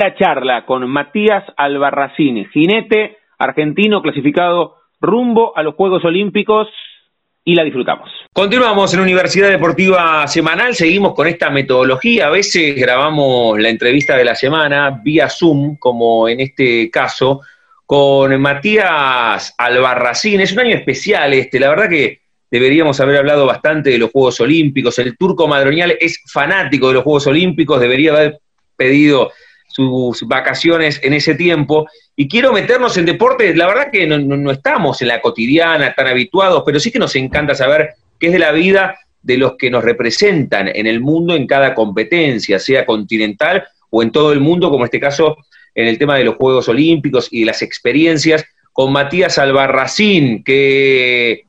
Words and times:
La 0.00 0.14
charla 0.14 0.64
con 0.64 0.88
Matías 0.88 1.44
Albarracín, 1.58 2.48
jinete 2.54 3.18
argentino 3.38 4.00
clasificado 4.00 4.76
rumbo 4.98 5.54
a 5.54 5.62
los 5.62 5.74
Juegos 5.74 6.02
Olímpicos 6.06 6.68
y 7.44 7.54
la 7.54 7.64
disfrutamos. 7.64 8.08
Continuamos 8.32 8.94
en 8.94 9.00
Universidad 9.00 9.50
Deportiva 9.50 10.26
Semanal, 10.26 10.74
seguimos 10.74 11.12
con 11.12 11.26
esta 11.26 11.50
metodología, 11.50 12.28
a 12.28 12.30
veces 12.30 12.74
grabamos 12.76 13.60
la 13.60 13.68
entrevista 13.68 14.16
de 14.16 14.24
la 14.24 14.34
semana 14.34 15.02
vía 15.04 15.28
Zoom, 15.28 15.76
como 15.76 16.30
en 16.30 16.40
este 16.40 16.90
caso, 16.90 17.42
con 17.84 18.40
Matías 18.40 19.54
Albarracín. 19.58 20.40
Es 20.40 20.54
un 20.54 20.60
año 20.60 20.76
especial 20.76 21.34
este, 21.34 21.60
la 21.60 21.68
verdad 21.68 21.90
que 21.90 22.22
deberíamos 22.50 22.98
haber 23.00 23.18
hablado 23.18 23.44
bastante 23.44 23.90
de 23.90 23.98
los 23.98 24.10
Juegos 24.10 24.40
Olímpicos. 24.40 24.98
El 24.98 25.18
turco 25.18 25.46
madronial 25.46 25.94
es 26.00 26.22
fanático 26.32 26.88
de 26.88 26.94
los 26.94 27.02
Juegos 27.02 27.26
Olímpicos, 27.26 27.78
debería 27.78 28.12
haber 28.12 28.40
pedido 28.74 29.30
sus 29.70 30.26
vacaciones 30.26 31.00
en 31.02 31.14
ese 31.14 31.34
tiempo. 31.34 31.88
Y 32.16 32.28
quiero 32.28 32.52
meternos 32.52 32.96
en 32.96 33.06
deportes, 33.06 33.56
la 33.56 33.66
verdad 33.66 33.90
que 33.90 34.06
no, 34.06 34.50
estamos 34.50 35.00
en 35.00 35.08
la 35.08 35.20
cotidiana 35.20 35.94
tan 35.94 36.06
habituados, 36.06 36.62
pero 36.66 36.80
sí 36.80 36.90
que 36.90 36.98
nos 36.98 37.14
encanta 37.16 37.54
saber 37.54 37.94
qué 38.18 38.26
es 38.26 38.32
de 38.32 38.38
la 38.38 38.52
vida 38.52 38.98
de 39.22 39.38
los 39.38 39.56
que 39.56 39.70
nos 39.70 39.84
representan 39.84 40.68
en 40.68 40.86
el 40.86 41.00
mundo 41.00 41.34
en 41.34 41.46
cada 41.46 41.74
competencia, 41.74 42.58
sea 42.58 42.84
continental 42.84 43.64
o 43.90 44.02
en 44.02 44.10
todo 44.10 44.32
el 44.32 44.40
mundo, 44.40 44.70
como 44.70 44.84
en 44.84 44.86
este 44.86 45.00
caso 45.00 45.36
en 45.74 45.86
el 45.86 45.98
tema 45.98 46.16
de 46.16 46.24
los 46.24 46.36
Juegos 46.36 46.68
Olímpicos 46.68 47.28
y 47.30 47.40
de 47.40 47.46
las 47.46 47.62
experiencias, 47.62 48.44
con 48.72 48.92
Matías 48.92 49.38
Albarracín, 49.38 50.42
que 50.42 51.44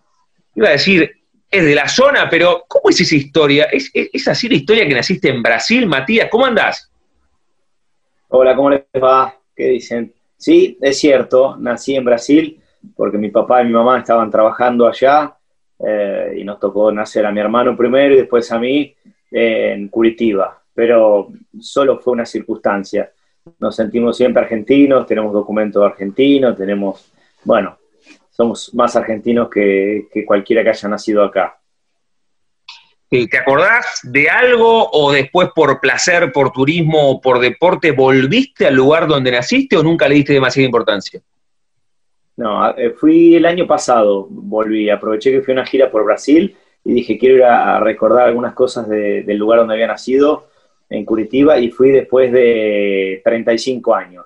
iba 0.56 0.68
a 0.68 0.72
decir, 0.72 1.12
es 1.50 1.66
de 1.66 1.76
la 1.76 1.88
zona, 1.88 2.30
pero 2.30 2.66
¿cómo 2.68 2.90
es 2.90 3.02
esa 3.02 3.16
historia? 3.16 3.66
¿Es, 3.66 3.90
es 3.94 4.28
así 4.28 4.48
la 4.48 4.56
historia 4.56 4.88
que 4.88 4.94
naciste 4.94 5.30
en 5.30 5.42
Brasil, 5.42 5.86
Matías? 5.86 6.28
¿Cómo 6.30 6.46
andás? 6.46 6.91
Hola, 8.34 8.56
¿cómo 8.56 8.70
les 8.70 8.86
va? 9.04 9.36
¿Qué 9.54 9.68
dicen? 9.68 10.14
Sí, 10.38 10.78
es 10.80 10.98
cierto, 11.00 11.58
nací 11.58 11.96
en 11.98 12.06
Brasil 12.06 12.62
porque 12.96 13.18
mi 13.18 13.30
papá 13.30 13.62
y 13.62 13.66
mi 13.66 13.74
mamá 13.74 14.00
estaban 14.00 14.32
trabajando 14.32 14.88
allá 14.88 15.36
eh, 15.78 16.36
y 16.38 16.44
nos 16.46 16.58
tocó 16.58 16.94
nacer 16.94 17.26
a 17.26 17.32
mi 17.34 17.42
hermano 17.42 17.76
primero 17.76 18.14
y 18.14 18.20
después 18.20 18.50
a 18.54 18.58
mí 18.58 18.96
en 19.32 19.90
Curitiba, 19.90 20.62
pero 20.74 21.28
solo 21.60 22.00
fue 22.00 22.14
una 22.14 22.26
circunstancia. 22.26 23.12
Nos 23.60 23.76
sentimos 23.76 24.16
siempre 24.16 24.44
argentinos, 24.44 25.06
tenemos 25.06 25.34
documentos 25.34 25.84
argentinos, 25.84 26.56
tenemos, 26.56 27.12
bueno, 27.44 27.80
somos 28.30 28.74
más 28.74 28.96
argentinos 28.96 29.50
que 29.50 30.08
cualquiera 30.26 30.64
que 30.64 30.70
haya 30.70 30.88
nacido 30.88 31.22
acá. 31.26 31.61
¿Te 33.12 33.38
acordás 33.38 34.00
de 34.04 34.30
algo 34.30 34.90
o 34.90 35.12
después 35.12 35.50
por 35.54 35.82
placer, 35.82 36.32
por 36.32 36.54
turismo 36.54 37.12
o 37.12 37.20
por 37.20 37.40
deporte 37.40 37.92
volviste 37.92 38.68
al 38.68 38.76
lugar 38.76 39.06
donde 39.06 39.32
naciste 39.32 39.76
o 39.76 39.84
nunca 39.84 40.08
le 40.08 40.16
diste 40.16 40.32
demasiada 40.32 40.66
importancia? 40.66 41.20
No, 42.38 42.70
eh, 42.78 42.92
fui 42.92 43.36
el 43.36 43.46
año 43.46 43.68
pasado, 43.68 44.28
volví, 44.30 44.90
aproveché 44.90 45.30
que 45.30 45.42
fui 45.42 45.52
a 45.52 45.56
una 45.56 45.66
gira 45.66 45.92
por 45.92 46.06
Brasil 46.06 46.56
y 46.86 46.94
dije 46.94 47.18
quiero 47.18 47.36
ir 47.36 47.44
a, 47.44 47.82
recordar 47.82 48.30
algunas 48.30 48.54
cosas 48.54 48.88
del 48.88 49.38
lugar 49.38 49.60
donde 49.60 49.74
había 49.74 49.88
nacido, 49.88 50.48
en 50.90 51.04
Curitiba, 51.04 51.60
y 51.60 51.70
fui 51.70 51.92
después 51.92 52.32
de 52.32 53.22
35 53.26 53.94
años 53.94 54.26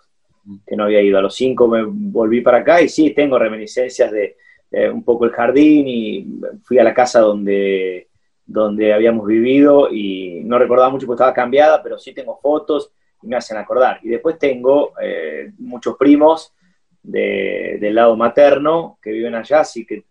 que 0.66 0.76
no 0.76 0.84
había 0.84 1.02
ido. 1.02 1.18
A 1.18 1.24
los 1.24 1.34
5 1.34 1.68
me 1.68 1.84
volví 1.84 2.42
para 2.42 2.60
acá 2.60 2.84
y 2.84 2.90
sí, 2.90 3.16
tengo 3.16 3.40
reminiscencias 3.40 4.12
de 4.12 4.38
eh, 4.72 4.92
un 4.92 5.04
poco 5.04 5.26
el 5.26 5.32
jardín 5.32 5.88
y 5.88 6.28
fui 6.64 6.78
a 6.78 6.84
la 6.84 6.94
casa 6.94 7.22
donde 7.22 8.10
donde 8.46 8.94
habíamos 8.94 9.26
vivido 9.26 9.90
y 9.92 10.42
no 10.44 10.60
recordaba 10.60 10.90
mucho 10.90 11.08
porque 11.08 11.18
estaba 11.18 11.34
cambiada, 11.34 11.82
pero 11.82 11.98
sí 11.98 12.14
tengo 12.14 12.38
fotos 12.38 12.92
y 13.22 13.28
me 13.28 13.36
hacen 13.36 13.58
acordar. 13.58 14.00
Y 14.04 14.10
después 14.10 14.38
tengo 14.38 14.94
eh, 15.02 15.52
muchos 15.58 15.98
primos 15.98 16.54
del 17.02 17.94
lado 17.94 18.16
materno 18.16 18.98
que 19.02 19.12
viven 19.12 19.36
allá, 19.36 19.60
así 19.60 19.86
que 19.86 20.06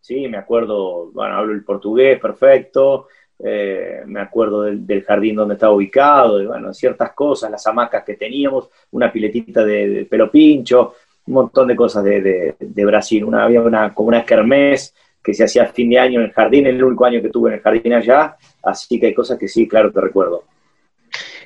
sí, 0.00 0.26
me 0.26 0.38
acuerdo, 0.38 1.10
bueno, 1.12 1.36
hablo 1.36 1.52
el 1.52 1.62
portugués 1.62 2.18
perfecto, 2.18 3.08
eh, 3.42 4.02
me 4.06 4.20
acuerdo 4.20 4.62
del, 4.62 5.02
jardín 5.04 5.36
donde 5.36 5.54
estaba 5.54 5.72
ubicado, 5.72 6.42
y 6.42 6.46
bueno, 6.46 6.72
ciertas 6.72 7.12
cosas, 7.12 7.50
las 7.50 7.66
hamacas 7.66 8.04
que 8.04 8.14
teníamos, 8.14 8.70
una 8.92 9.12
piletita 9.12 9.64
de, 9.64 10.06
pelo 10.08 10.30
pincho, 10.30 10.94
un 11.26 11.34
montón 11.34 11.68
de 11.68 11.76
cosas 11.76 12.04
de, 12.04 12.56
Brasil. 12.84 13.24
Una, 13.24 13.44
había 13.44 13.60
una, 13.60 13.94
como 13.94 14.08
una 14.08 14.24
kermés 14.24 14.94
que 15.22 15.34
se 15.34 15.44
hacía 15.44 15.64
a 15.64 15.66
fin 15.66 15.90
de 15.90 15.98
año 15.98 16.20
en 16.20 16.26
el 16.26 16.32
jardín, 16.32 16.66
el 16.66 16.82
único 16.82 17.04
año 17.04 17.20
que 17.20 17.28
tuve 17.28 17.50
en 17.50 17.56
el 17.56 17.62
jardín 17.62 17.92
allá, 17.92 18.36
así 18.62 18.98
que 18.98 19.06
hay 19.06 19.14
cosas 19.14 19.38
que 19.38 19.48
sí, 19.48 19.68
claro, 19.68 19.92
te 19.92 20.00
recuerdo. 20.00 20.44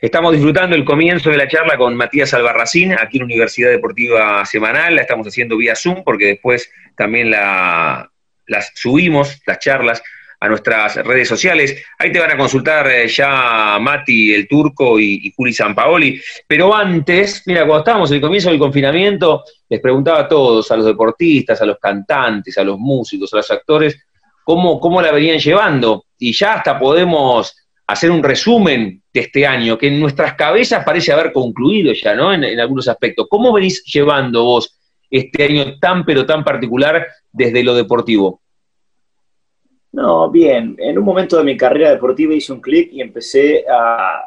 Estamos 0.00 0.32
disfrutando 0.32 0.76
el 0.76 0.84
comienzo 0.84 1.30
de 1.30 1.38
la 1.38 1.48
charla 1.48 1.76
con 1.76 1.96
Matías 1.96 2.34
Albarracín, 2.34 2.92
aquí 2.92 3.16
en 3.16 3.24
Universidad 3.24 3.70
Deportiva 3.70 4.44
Semanal, 4.44 4.94
la 4.94 5.02
estamos 5.02 5.26
haciendo 5.26 5.56
vía 5.56 5.74
Zoom 5.74 6.04
porque 6.04 6.26
después 6.26 6.70
también 6.94 7.30
la, 7.30 8.10
las 8.46 8.72
subimos, 8.74 9.40
las 9.46 9.58
charlas, 9.58 10.02
a 10.44 10.48
nuestras 10.48 10.96
redes 10.96 11.26
sociales. 11.26 11.82
Ahí 11.98 12.12
te 12.12 12.18
van 12.18 12.32
a 12.32 12.36
consultar 12.36 12.86
eh, 12.90 13.08
ya 13.08 13.78
Mati, 13.80 14.34
el 14.34 14.46
turco 14.46 15.00
y, 15.00 15.20
y 15.22 15.32
Juli 15.34 15.54
Sampaoli. 15.54 16.20
Pero 16.46 16.74
antes, 16.74 17.42
mira, 17.46 17.60
cuando 17.60 17.78
estábamos 17.78 18.10
en 18.10 18.16
el 18.16 18.20
comienzo 18.20 18.50
del 18.50 18.58
confinamiento, 18.58 19.42
les 19.74 19.80
preguntaba 19.80 20.20
a 20.20 20.28
todos, 20.28 20.70
a 20.70 20.76
los 20.76 20.86
deportistas, 20.86 21.60
a 21.60 21.66
los 21.66 21.78
cantantes, 21.80 22.56
a 22.56 22.62
los 22.62 22.78
músicos, 22.78 23.34
a 23.34 23.38
los 23.38 23.50
actores, 23.50 24.06
cómo, 24.44 24.78
cómo 24.78 25.02
la 25.02 25.10
venían 25.10 25.40
llevando. 25.40 26.04
Y 26.16 26.32
ya 26.32 26.54
hasta 26.54 26.78
podemos 26.78 27.56
hacer 27.88 28.12
un 28.12 28.22
resumen 28.22 29.02
de 29.12 29.20
este 29.20 29.44
año, 29.44 29.76
que 29.76 29.88
en 29.88 29.98
nuestras 29.98 30.34
cabezas 30.34 30.84
parece 30.84 31.12
haber 31.12 31.32
concluido 31.32 31.92
ya, 31.92 32.14
¿no? 32.14 32.32
En, 32.32 32.60
algunos 32.60 32.86
aspectos. 32.86 33.26
¿Cómo 33.28 33.52
venís 33.52 33.82
llevando 33.84 34.44
vos 34.44 34.78
este 35.10 35.42
año 35.42 35.76
tan, 35.80 36.04
pero 36.04 36.24
tan 36.24 36.44
particular 36.44 37.08
desde 37.32 37.64
lo 37.64 37.74
deportivo? 37.74 38.42
No, 39.90 40.30
bien. 40.30 40.76
En 40.78 40.98
un 40.98 41.04
momento 41.04 41.36
de 41.36 41.42
mi 41.42 41.56
carrera 41.56 41.90
deportiva 41.90 42.32
hice 42.32 42.52
un 42.52 42.60
clic 42.60 42.92
y 42.92 43.00
empecé 43.00 43.64
a 43.68 44.22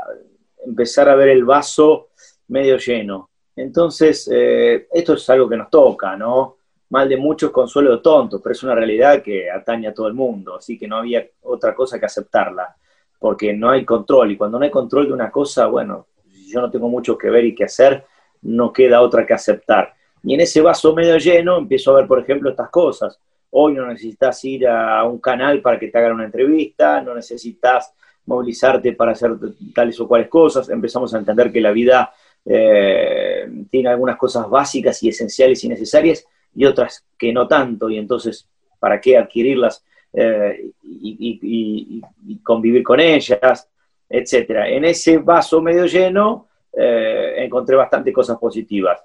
empezar 0.65 1.07
a 1.07 1.15
ver 1.15 1.29
el 1.29 1.45
vaso 1.45 2.09
medio 2.49 2.77
lleno. 2.77 3.29
Entonces, 3.57 4.29
eh, 4.31 4.87
esto 4.93 5.15
es 5.15 5.29
algo 5.29 5.49
que 5.49 5.57
nos 5.57 5.69
toca, 5.69 6.15
¿no? 6.15 6.55
Mal 6.89 7.09
de 7.09 7.17
muchos, 7.17 7.51
consuelo 7.51 7.91
de 7.91 8.01
tontos, 8.01 8.39
pero 8.41 8.53
es 8.53 8.63
una 8.63 8.75
realidad 8.75 9.21
que 9.21 9.51
atañe 9.51 9.89
a 9.89 9.93
todo 9.93 10.07
el 10.07 10.13
mundo, 10.13 10.55
así 10.55 10.77
que 10.77 10.87
no 10.87 10.97
había 10.97 11.27
otra 11.41 11.75
cosa 11.75 11.99
que 11.99 12.05
aceptarla, 12.05 12.73
porque 13.19 13.51
no 13.53 13.69
hay 13.69 13.83
control, 13.83 14.31
y 14.31 14.37
cuando 14.37 14.57
no 14.57 14.63
hay 14.63 14.71
control 14.71 15.07
de 15.07 15.13
una 15.13 15.29
cosa, 15.29 15.67
bueno, 15.67 16.07
yo 16.47 16.61
no 16.61 16.71
tengo 16.71 16.87
mucho 16.87 17.17
que 17.17 17.29
ver 17.29 17.43
y 17.43 17.53
que 17.53 17.65
hacer, 17.65 18.05
no 18.43 18.71
queda 18.71 19.01
otra 19.01 19.25
que 19.25 19.33
aceptar. 19.33 19.93
Y 20.23 20.33
en 20.33 20.41
ese 20.41 20.61
vaso 20.61 20.95
medio 20.95 21.17
lleno 21.17 21.57
empiezo 21.57 21.91
a 21.91 21.95
ver, 21.97 22.07
por 22.07 22.19
ejemplo, 22.19 22.49
estas 22.49 22.69
cosas 22.69 23.19
Hoy 23.49 23.73
no 23.73 23.87
necesitas 23.87 24.43
ir 24.43 24.67
a 24.67 25.03
un 25.05 25.19
canal 25.19 25.61
para 25.61 25.79
que 25.79 25.87
te 25.87 25.97
hagan 25.97 26.13
una 26.13 26.25
entrevista, 26.25 27.01
no 27.01 27.15
necesitas 27.15 27.93
movilizarte 28.25 28.91
para 28.91 29.13
hacer 29.13 29.31
tales 29.73 29.99
o 30.01 30.07
cuales 30.07 30.27
cosas. 30.27 30.69
Empezamos 30.69 31.13
a 31.13 31.19
entender 31.19 31.51
que 31.51 31.61
la 31.61 31.71
vida 31.71 32.11
eh, 32.49 33.45
tiene 33.69 33.89
algunas 33.89 34.17
cosas 34.17 34.49
básicas 34.49 35.01
y 35.03 35.09
esenciales 35.09 35.63
y 35.63 35.69
necesarias 35.69 36.25
y 36.55 36.65
otras 36.65 37.05
que 37.17 37.33
no 37.33 37.47
tanto. 37.47 37.89
Y 37.89 37.97
entonces, 37.97 38.47
¿para 38.79 39.01
qué 39.01 39.17
adquirirlas 39.17 39.83
eh, 40.13 40.71
y, 40.83 42.01
convivir 42.43 42.83
con 42.83 42.99
ellas? 42.99 43.69
Etcétera. 44.09 44.69
En 44.69 44.85
ese 44.85 45.17
vaso 45.17 45.61
medio 45.61 45.85
lleno 45.85 46.47
eh, 46.71 47.35
encontré 47.37 47.75
bastante 47.75 48.13
cosas 48.13 48.37
positivas. 48.37 49.03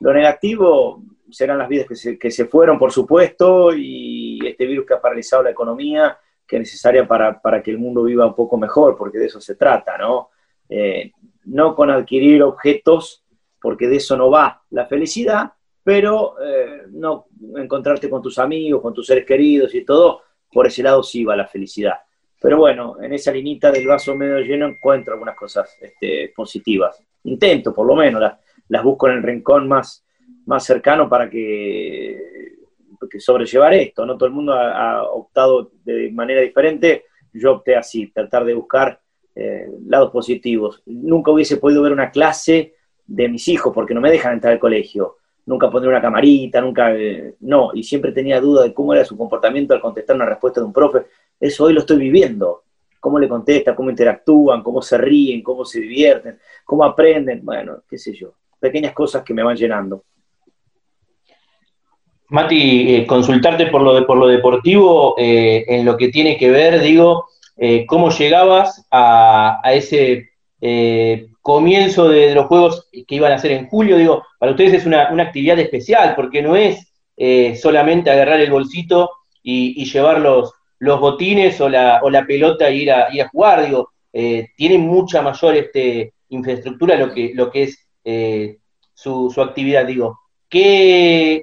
Lo 0.00 0.12
negativo, 0.12 1.02
serán 1.30 1.58
las 1.58 1.68
vidas 1.68 1.86
que 1.88 1.96
se, 1.96 2.18
que 2.18 2.30
se 2.30 2.44
fueron, 2.44 2.78
por 2.78 2.92
supuesto, 2.92 3.74
y 3.74 4.38
este 4.46 4.66
virus 4.66 4.86
que 4.86 4.94
ha 4.94 5.00
paralizado 5.00 5.42
la 5.42 5.50
economía, 5.50 6.18
que 6.46 6.56
es 6.56 6.60
necesaria 6.60 7.08
para, 7.08 7.40
para 7.40 7.62
que 7.62 7.70
el 7.70 7.78
mundo 7.78 8.02
viva 8.02 8.26
un 8.26 8.34
poco 8.34 8.58
mejor, 8.58 8.96
porque 8.96 9.18
de 9.18 9.26
eso 9.26 9.40
se 9.40 9.54
trata, 9.54 9.96
¿no? 9.96 10.28
Eh, 10.68 11.12
no 11.46 11.74
con 11.74 11.90
adquirir 11.90 12.42
objetos, 12.42 13.24
porque 13.60 13.86
de 13.88 13.96
eso 13.96 14.16
no 14.16 14.30
va 14.30 14.62
la 14.70 14.86
felicidad, 14.86 15.52
pero 15.82 16.36
eh, 16.42 16.82
no 16.90 17.26
encontrarte 17.56 18.08
con 18.08 18.22
tus 18.22 18.38
amigos, 18.38 18.80
con 18.80 18.94
tus 18.94 19.06
seres 19.06 19.26
queridos 19.26 19.74
y 19.74 19.84
todo, 19.84 20.22
por 20.52 20.66
ese 20.66 20.82
lado 20.82 21.02
sí 21.02 21.24
va 21.24 21.36
la 21.36 21.46
felicidad. 21.46 21.98
Pero 22.40 22.58
bueno, 22.58 22.96
en 23.02 23.12
esa 23.14 23.32
linita 23.32 23.72
del 23.72 23.86
vaso 23.86 24.14
medio 24.14 24.38
lleno 24.40 24.66
encuentro 24.66 25.14
algunas 25.14 25.34
cosas 25.34 25.78
este, 25.80 26.30
positivas. 26.36 27.02
Intento, 27.24 27.74
por 27.74 27.86
lo 27.86 27.96
menos, 27.96 28.20
las, 28.68 28.84
busco 28.84 29.08
en 29.08 29.14
el 29.14 29.22
rincón 29.22 29.66
más, 29.66 30.04
más 30.44 30.62
cercano 30.62 31.08
para 31.08 31.30
que, 31.30 32.20
sobrellevar 33.18 33.72
esto. 33.72 34.04
No 34.04 34.16
todo 34.16 34.26
el 34.26 34.34
mundo 34.34 34.52
ha, 34.52 35.04
optado 35.04 35.70
de 35.84 36.10
manera 36.12 36.42
diferente. 36.42 37.04
Yo 37.32 37.52
opté 37.52 37.76
así, 37.76 38.08
tratar 38.08 38.44
de 38.44 38.52
buscar 38.52 39.00
eh, 39.36 39.66
lados 39.86 40.12
positivos. 40.12 40.80
Nunca 40.86 41.32
hubiese 41.32 41.56
podido 41.56 41.82
ver 41.82 41.90
una 41.90 42.12
clase 42.12 42.74
de 43.04 43.28
mis 43.28 43.48
hijos 43.48 43.72
porque 43.74 43.92
no 43.92 44.00
me 44.00 44.10
dejan 44.10 44.34
entrar 44.34 44.52
al 44.52 44.60
colegio. 44.60 45.16
Nunca 45.46 45.68
pondré 45.70 45.90
una 45.90 46.00
camarita, 46.00 46.60
nunca, 46.60 46.94
eh, 46.94 47.34
no, 47.40 47.70
y 47.74 47.82
siempre 47.82 48.12
tenía 48.12 48.40
duda 48.40 48.62
de 48.62 48.72
cómo 48.72 48.94
era 48.94 49.04
su 49.04 49.16
comportamiento 49.16 49.74
al 49.74 49.80
contestar 49.80 50.14
una 50.14 50.26
respuesta 50.26 50.60
de 50.60 50.66
un 50.66 50.72
profe. 50.72 51.06
Eso 51.40 51.64
hoy 51.64 51.72
lo 51.72 51.80
estoy 51.80 51.98
viviendo. 51.98 52.62
cómo 53.00 53.18
le 53.18 53.28
contestan, 53.28 53.74
cómo 53.74 53.90
interactúan, 53.90 54.62
cómo 54.62 54.80
se 54.80 54.96
ríen, 54.96 55.42
cómo 55.42 55.64
se 55.66 55.78
divierten, 55.78 56.38
cómo 56.64 56.84
aprenden, 56.84 57.44
bueno, 57.44 57.82
qué 57.86 57.98
sé 57.98 58.14
yo, 58.14 58.32
pequeñas 58.58 58.94
cosas 58.94 59.22
que 59.22 59.34
me 59.34 59.42
van 59.42 59.56
llenando. 59.56 60.04
Mati, 62.30 62.94
eh, 62.94 63.06
consultarte 63.06 63.66
por 63.66 63.82
lo, 63.82 63.94
de, 63.94 64.02
por 64.02 64.16
lo 64.16 64.26
deportivo, 64.26 65.16
en 65.18 65.84
lo 65.84 65.98
que 65.98 66.08
tiene 66.08 66.38
que 66.38 66.50
ver, 66.50 66.80
digo, 66.80 67.26
eh, 67.56 67.86
cómo 67.86 68.10
llegabas 68.10 68.86
a, 68.90 69.60
ese 69.72 70.30
comienzo 71.42 72.08
de, 72.08 72.34
los 72.34 72.46
juegos 72.46 72.88
que 72.90 73.14
iban 73.14 73.32
a 73.32 73.38
ser 73.38 73.52
en 73.52 73.68
julio, 73.68 73.98
digo, 73.98 74.22
para 74.38 74.52
ustedes 74.52 74.74
es 74.74 74.86
una, 74.86 75.08
actividad 75.22 75.58
especial, 75.58 76.14
porque 76.14 76.40
no 76.42 76.56
es 76.56 76.90
solamente 77.60 78.10
agarrar 78.10 78.40
el 78.40 78.50
bolsito 78.50 79.10
y, 79.42 79.84
llevar 79.84 80.20
los, 80.20 80.52
botines 80.80 81.60
o 81.60 81.68
la, 81.68 82.00
o 82.02 82.10
la 82.10 82.24
pelota 82.26 82.68
e 82.68 82.76
ir 82.76 82.92
a, 82.92 83.12
ir 83.12 83.22
a 83.22 83.28
jugar, 83.28 83.66
digo, 83.66 83.90
tiene 84.56 84.78
mucha 84.78 85.20
mayor 85.20 85.54
este, 85.56 86.14
infraestructura 86.30 86.96
lo 86.96 87.12
que, 87.12 87.34
es 87.62 87.88
su, 88.94 89.34
actividad, 89.36 89.86
digo 89.86 90.18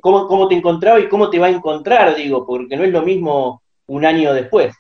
cómo, 0.02 0.48
te 0.48 0.56
encontraba 0.56 1.00
y 1.00 1.10
cómo 1.10 1.30
te 1.30 1.40
va 1.40 1.48
a 1.48 1.52
encontrar, 1.52 2.16
digo, 2.16 2.46
porque 2.46 2.78
no 2.78 2.84
es 2.84 2.92
lo 2.92 3.02
mismo 3.02 3.62
un 3.88 4.06
año 4.06 4.34
después. 4.34 4.74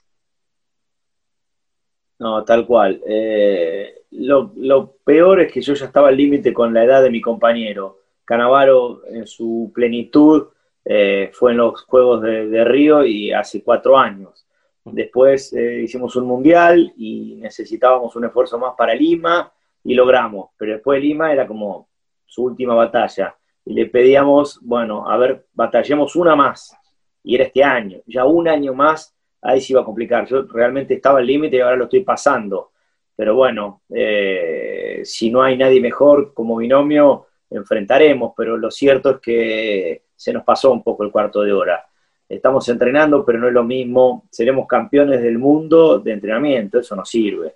No, 2.21 2.43
tal 2.43 2.67
cual. 2.67 3.01
Eh, 3.03 4.03
lo, 4.11 4.93
peor 5.03 5.41
es 5.41 5.51
que 5.51 5.59
yo 5.59 5.73
ya 5.73 5.87
estaba 5.87 6.09
al 6.09 6.17
límite 6.17 6.53
con 6.53 6.71
la 6.71 6.83
edad 6.83 7.01
de 7.01 7.09
mi 7.09 7.19
compañero. 7.19 7.97
Canavaro 8.23 9.01
en 9.07 9.25
su 9.25 9.71
plenitud 9.73 10.49
eh, 10.85 11.31
fue 11.33 11.53
en 11.53 11.57
los 11.57 11.81
Juegos 11.81 12.21
de, 12.21 12.63
Río 12.63 13.03
y 13.03 13.31
hace 13.33 13.63
cuatro 13.63 13.97
años. 13.97 14.45
Después 14.85 15.51
eh, 15.53 15.81
hicimos 15.81 16.15
un 16.15 16.27
mundial 16.27 16.93
y 16.95 17.37
necesitábamos 17.37 18.15
un 18.15 18.25
esfuerzo 18.25 18.59
más 18.59 18.75
para 18.77 18.93
Lima 18.93 19.51
y 19.83 19.95
logramos. 19.95 20.51
Pero 20.57 20.73
después 20.73 21.01
Lima 21.01 21.33
era 21.33 21.47
como 21.47 21.87
su 22.27 22.43
última 22.43 22.75
batalla 22.75 23.35
y 23.65 23.73
le 23.73 23.87
pedíamos, 23.87 24.59
bueno, 24.61 25.09
a 25.09 25.17
ver, 25.17 25.47
batallemos 25.53 26.15
una 26.15 26.35
más, 26.35 26.77
y 27.23 27.33
era 27.33 27.45
este 27.45 27.63
año, 27.63 27.99
ya 28.05 28.25
un 28.25 28.47
año 28.47 28.73
más, 28.73 29.15
ahí 29.41 29.61
se 29.61 29.73
iba 29.73 29.81
a 29.81 29.85
complicar. 29.85 30.27
Yo 30.27 30.43
realmente 30.43 30.95
estaba 30.95 31.19
al 31.19 31.27
límite 31.27 31.57
y 31.57 31.59
ahora 31.59 31.75
lo 31.75 31.85
estoy 31.85 32.01
pasando. 32.01 32.71
Pero 33.15 33.35
bueno, 33.35 33.81
eh, 33.89 35.01
si 35.03 35.29
no 35.29 35.43
hay 35.43 35.57
nadie 35.57 35.81
mejor 35.81 36.33
como 36.33 36.57
binomio, 36.57 37.27
enfrentaremos, 37.49 38.33
pero 38.35 38.57
lo 38.57 38.71
cierto 38.71 39.11
es 39.11 39.17
que 39.19 40.03
se 40.15 40.33
nos 40.33 40.43
pasó 40.43 40.71
un 40.71 40.83
poco 40.83 41.03
el 41.03 41.11
cuarto 41.11 41.41
de 41.41 41.51
hora. 41.51 41.85
Estamos 42.27 42.67
entrenando, 42.69 43.25
pero 43.25 43.39
no 43.39 43.47
es 43.47 43.53
lo 43.53 43.63
mismo. 43.63 44.27
Seremos 44.31 44.67
campeones 44.67 45.21
del 45.21 45.37
mundo 45.37 45.99
de 45.99 46.13
entrenamiento, 46.13 46.79
eso 46.79 46.95
no 46.95 47.03
sirve. 47.03 47.55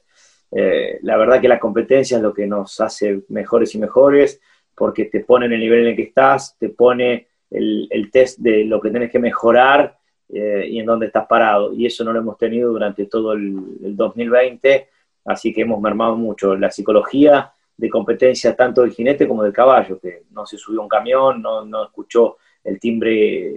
Eh, 0.51 0.99
la 1.01 1.17
verdad 1.17 1.41
que 1.41 1.47
la 1.47 1.59
competencia 1.59 2.17
es 2.17 2.23
lo 2.23 2.33
que 2.33 2.45
nos 2.45 2.79
hace 2.81 3.21
mejores 3.29 3.73
y 3.75 3.79
mejores 3.79 4.41
porque 4.75 5.05
te 5.05 5.21
pone 5.21 5.45
en 5.45 5.53
el 5.53 5.59
nivel 5.59 5.81
en 5.81 5.87
el 5.87 5.95
que 5.95 6.03
estás, 6.03 6.57
te 6.59 6.69
pone 6.69 7.27
el, 7.49 8.09
test 8.11 8.39
de 8.39 8.65
lo 8.65 8.81
que 8.81 8.89
tienes 8.89 9.09
que 9.09 9.19
mejorar 9.19 9.97
eh, 10.30 10.68
y 10.69 10.80
en 10.80 10.86
dónde 10.86 11.07
estás 11.07 11.27
parado. 11.27 11.74
Y 11.74 11.86
eso 11.86 12.04
no 12.04 12.12
lo 12.12 12.19
hemos 12.19 12.38
tenido 12.38 12.72
durante 12.72 13.06
todo 13.06 13.33
el, 13.33 13.95
2020, 13.95 14.89
así 15.25 15.54
que 15.54 15.62
hemos 15.62 15.80
mermado 15.80 16.16
mucho 16.16 16.56
la 16.56 16.72
psicología 16.72 17.51
de 17.77 17.89
competencia 17.89 18.56
tanto 18.56 18.81
del 18.81 18.92
jinete 18.92 19.27
como 19.27 19.44
del 19.44 19.54
caballo, 19.54 20.00
que 20.00 20.24
no 20.31 20.45
se 20.45 20.57
subió 20.57 20.81
un 20.81 20.88
camión, 20.88 21.42
no, 21.42 21.83
escuchó 21.83 22.38
el 22.63 22.80
timbre 22.80 23.54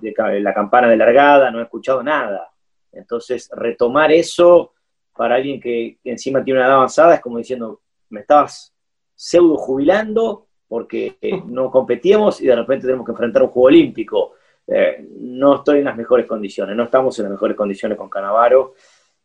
de 0.00 0.40
la 0.40 0.52
campana 0.52 0.88
de 0.88 0.96
largada, 0.96 1.50
no 1.50 1.60
ha 1.60 1.62
escuchado 1.62 2.02
nada. 2.02 2.50
Entonces, 2.92 3.48
retomar 3.54 4.12
eso 4.12 4.72
para 5.16 5.36
alguien 5.36 5.60
que, 5.60 5.98
encima 6.04 6.44
tiene 6.44 6.60
una 6.60 6.68
edad 6.68 6.76
avanzada 6.76 7.14
es 7.14 7.20
como 7.20 7.38
diciendo, 7.38 7.80
me 8.10 8.20
estabas 8.20 8.74
pseudo 9.14 9.56
jubilando 9.56 10.46
porque 10.68 11.16
no 11.46 11.70
competíamos 11.70 12.40
y 12.40 12.46
de 12.46 12.56
repente 12.56 12.86
tenemos 12.86 13.06
que 13.06 13.12
enfrentar 13.12 13.42
un 13.42 13.48
juego 13.48 13.68
olímpico. 13.68 14.32
Eh, 14.66 15.06
no 15.20 15.56
estoy 15.56 15.78
en 15.78 15.84
las 15.84 15.96
mejores 15.96 16.26
condiciones, 16.26 16.76
no 16.76 16.84
estamos 16.84 17.18
en 17.18 17.24
las 17.24 17.32
mejores 17.32 17.56
condiciones 17.56 17.96
con 17.96 18.08
Canavaro. 18.08 18.74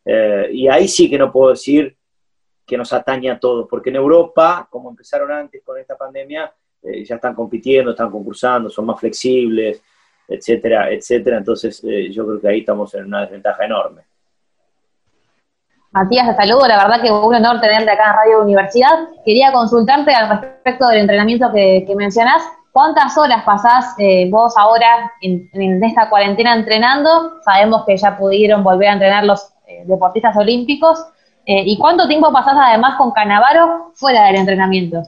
Eh, 0.04 0.48
y 0.52 0.68
ahí 0.68 0.88
sí 0.88 1.08
que 1.08 1.18
no 1.18 1.32
puedo 1.32 1.50
decir 1.50 1.96
que 2.66 2.76
nos 2.76 2.92
atañe 2.92 3.30
a 3.30 3.38
todos, 3.38 3.66
porque 3.68 3.90
en 3.90 3.96
Europa, 3.96 4.66
como 4.70 4.90
empezaron 4.90 5.30
antes 5.32 5.62
con 5.64 5.78
esta 5.78 5.96
pandemia, 5.96 6.52
ya 6.82 7.14
están 7.14 7.34
compitiendo, 7.34 7.92
están 7.92 8.10
concursando, 8.10 8.68
son 8.68 8.86
más 8.86 8.98
flexibles, 8.98 9.80
etcétera, 10.26 10.90
etcétera. 10.90 11.38
Entonces 11.38 11.80
yo 12.10 12.26
creo 12.26 12.40
que 12.40 12.48
ahí 12.48 12.60
estamos 12.60 12.92
en 12.94 13.04
una 13.04 13.20
desventaja 13.20 13.64
enorme. 13.64 14.02
Matías, 15.92 16.26
te 16.26 16.34
saludo. 16.34 16.66
La 16.66 16.78
verdad 16.78 17.02
que 17.02 17.10
un 17.10 17.34
honor 17.34 17.60
tenerte 17.60 17.90
acá 17.90 18.10
en 18.10 18.16
Radio 18.16 18.42
Universidad. 18.42 19.08
Quería 19.26 19.52
consultarte 19.52 20.14
al 20.14 20.40
respecto 20.40 20.88
del 20.88 21.00
entrenamiento 21.00 21.52
que, 21.52 21.86
mencionás. 21.94 22.42
¿Cuántas 22.72 23.16
horas 23.18 23.44
pasás 23.44 23.94
eh, 23.98 24.28
vos 24.30 24.54
ahora 24.56 25.12
en, 25.20 25.84
esta 25.84 26.08
cuarentena 26.08 26.54
entrenando? 26.54 27.40
Sabemos 27.42 27.84
que 27.86 27.96
ya 27.96 28.16
pudieron 28.16 28.64
volver 28.64 28.88
a 28.88 28.92
entrenar 28.94 29.24
los 29.24 29.52
eh, 29.66 29.84
deportistas 29.86 30.36
olímpicos. 30.36 30.98
Eh, 31.44 31.62
¿Y 31.66 31.78
cuánto 31.78 32.08
tiempo 32.08 32.32
pasás 32.32 32.56
además 32.56 32.96
con 32.96 33.12
Canavaro 33.12 33.92
fuera 33.94 34.26
del 34.26 34.36
entrenamiento? 34.36 35.02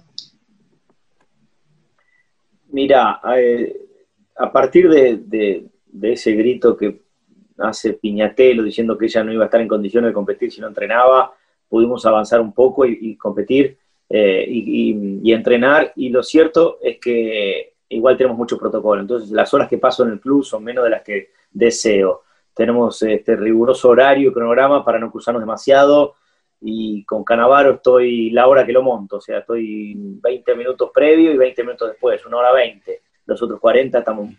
Mira, 2.69 3.21
a 4.37 4.53
partir 4.53 4.89
de 4.91 5.71
ese 6.03 6.33
grito 6.33 6.77
que 6.77 7.05
hace 7.59 7.95
Piñatelo 7.95 8.63
diciendo 8.63 8.99
que 8.99 9.07
ella 9.07 9.25
no 9.25 9.33
iba 9.33 9.45
a 9.45 9.47
estar 9.47 9.61
en 9.61 9.69
condiciones 9.69 10.11
de 10.11 10.15
competir 10.15 10.51
si 10.51 10.61
no 10.61 10.69
entrenaba, 10.69 11.33
pudimos 11.69 12.05
avanzar 12.07 12.41
un 12.41 12.53
poco 12.53 12.85
y, 12.87 13.17
competir 13.17 13.79
eh, 14.09 14.45
y, 14.49 15.33
entrenar. 15.33 15.93
Y 15.97 16.11
lo 16.11 16.23
cierto 16.23 16.79
es 16.83 16.99
que 16.99 17.75
igual 17.89 18.17
tenemos 18.17 18.37
mucho 18.37 18.59
protocolo. 18.59 19.01
Entonces, 19.01 19.31
las 19.31 19.53
horas 19.55 19.69
que 19.69 19.79
paso 19.79 20.05
en 20.05 20.11
el 20.11 20.21
club 20.21 20.45
son 20.45 20.65
menos 20.65 20.85
de 20.85 20.91
las 20.91 21.03
que 21.03 21.31
deseo. 21.51 22.23
Tenemos 22.55 23.03
este 23.03 23.37
riguroso 23.37 23.89
horario 23.89 24.31
y 24.31 24.33
cronograma 24.33 24.85
para 24.85 24.99
no 24.99 25.11
cruzarnos 25.11 25.43
demasiado. 25.43 26.15
Y 26.61 27.05
con 27.05 27.25
Canavaro 27.25 27.73
estoy 27.73 28.31
la 28.31 28.47
hora 28.47 28.65
que 28.65 28.73
lo 28.73 28.83
monto, 28.83 29.17
o 29.17 29.21
sea, 29.21 29.41
estoy 29.41 29.93
20 29.97 30.55
minutos 30.55 30.91
previo 30.95 31.31
y 31.31 31.37
20 31.37 31.63
minutos 31.63 31.91
después, 31.91 32.25
una 32.25 32.39
hora 32.39 32.53
20. 32.53 33.03
Los 33.27 33.43
otros 33.43 33.61
40 33.61 33.99
estamos 33.99 34.31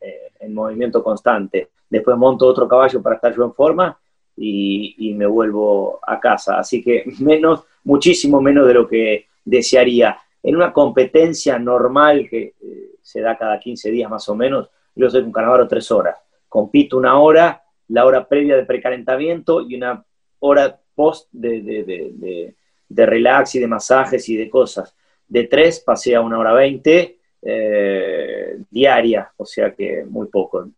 eh, 0.00 0.30
en 0.38 0.54
movimiento 0.54 1.02
constante. 1.02 1.70
Después 1.88 2.16
monto 2.16 2.46
otro 2.46 2.68
caballo 2.68 3.02
para 3.02 3.16
estar 3.16 3.34
yo 3.34 3.44
en 3.44 3.52
forma 3.52 3.98
y, 4.36 5.14
me 5.16 5.26
vuelvo 5.26 5.98
a 6.06 6.18
casa. 6.20 6.58
Así 6.58 6.82
que 6.82 7.04
menos, 7.20 7.64
muchísimo 7.84 8.40
menos 8.40 8.66
de 8.66 8.74
lo 8.74 8.88
que 8.88 9.26
desearía. 9.44 10.18
En 10.42 10.56
una 10.56 10.72
competencia 10.72 11.58
normal 11.58 12.28
que 12.28 12.54
eh, 12.60 12.90
se 13.02 13.20
da 13.20 13.36
cada 13.36 13.58
15 13.58 13.90
días 13.90 14.10
más 14.10 14.28
o 14.28 14.34
menos, 14.34 14.70
yo 14.94 15.10
soy 15.10 15.22
un 15.22 15.32
carnaval 15.32 15.68
tres 15.68 15.90
horas. 15.90 16.16
Compito 16.48 16.96
una 16.96 17.18
hora, 17.18 17.62
la 17.88 18.04
hora 18.04 18.26
previa 18.26 18.56
de 18.56 18.64
precalentamiento 18.64 19.62
y 19.62 19.76
una 19.76 20.04
hora 20.40 20.78
post 20.94 21.28
de, 21.32 22.54
relax 22.88 23.54
y 23.54 23.60
de 23.60 23.66
masajes 23.66 24.28
y 24.28 24.36
de 24.36 24.50
cosas. 24.50 24.94
De 25.26 25.44
tres 25.44 25.80
pasé 25.80 26.14
a 26.14 26.20
una 26.20 26.38
hora 26.38 26.52
veinte 26.52 27.18
eh, 27.42 28.58
diaria, 28.70 29.32
o 29.36 29.46
sea 29.46 29.74
que 29.74 30.04
muy 30.08 30.26
poco. 30.26 30.68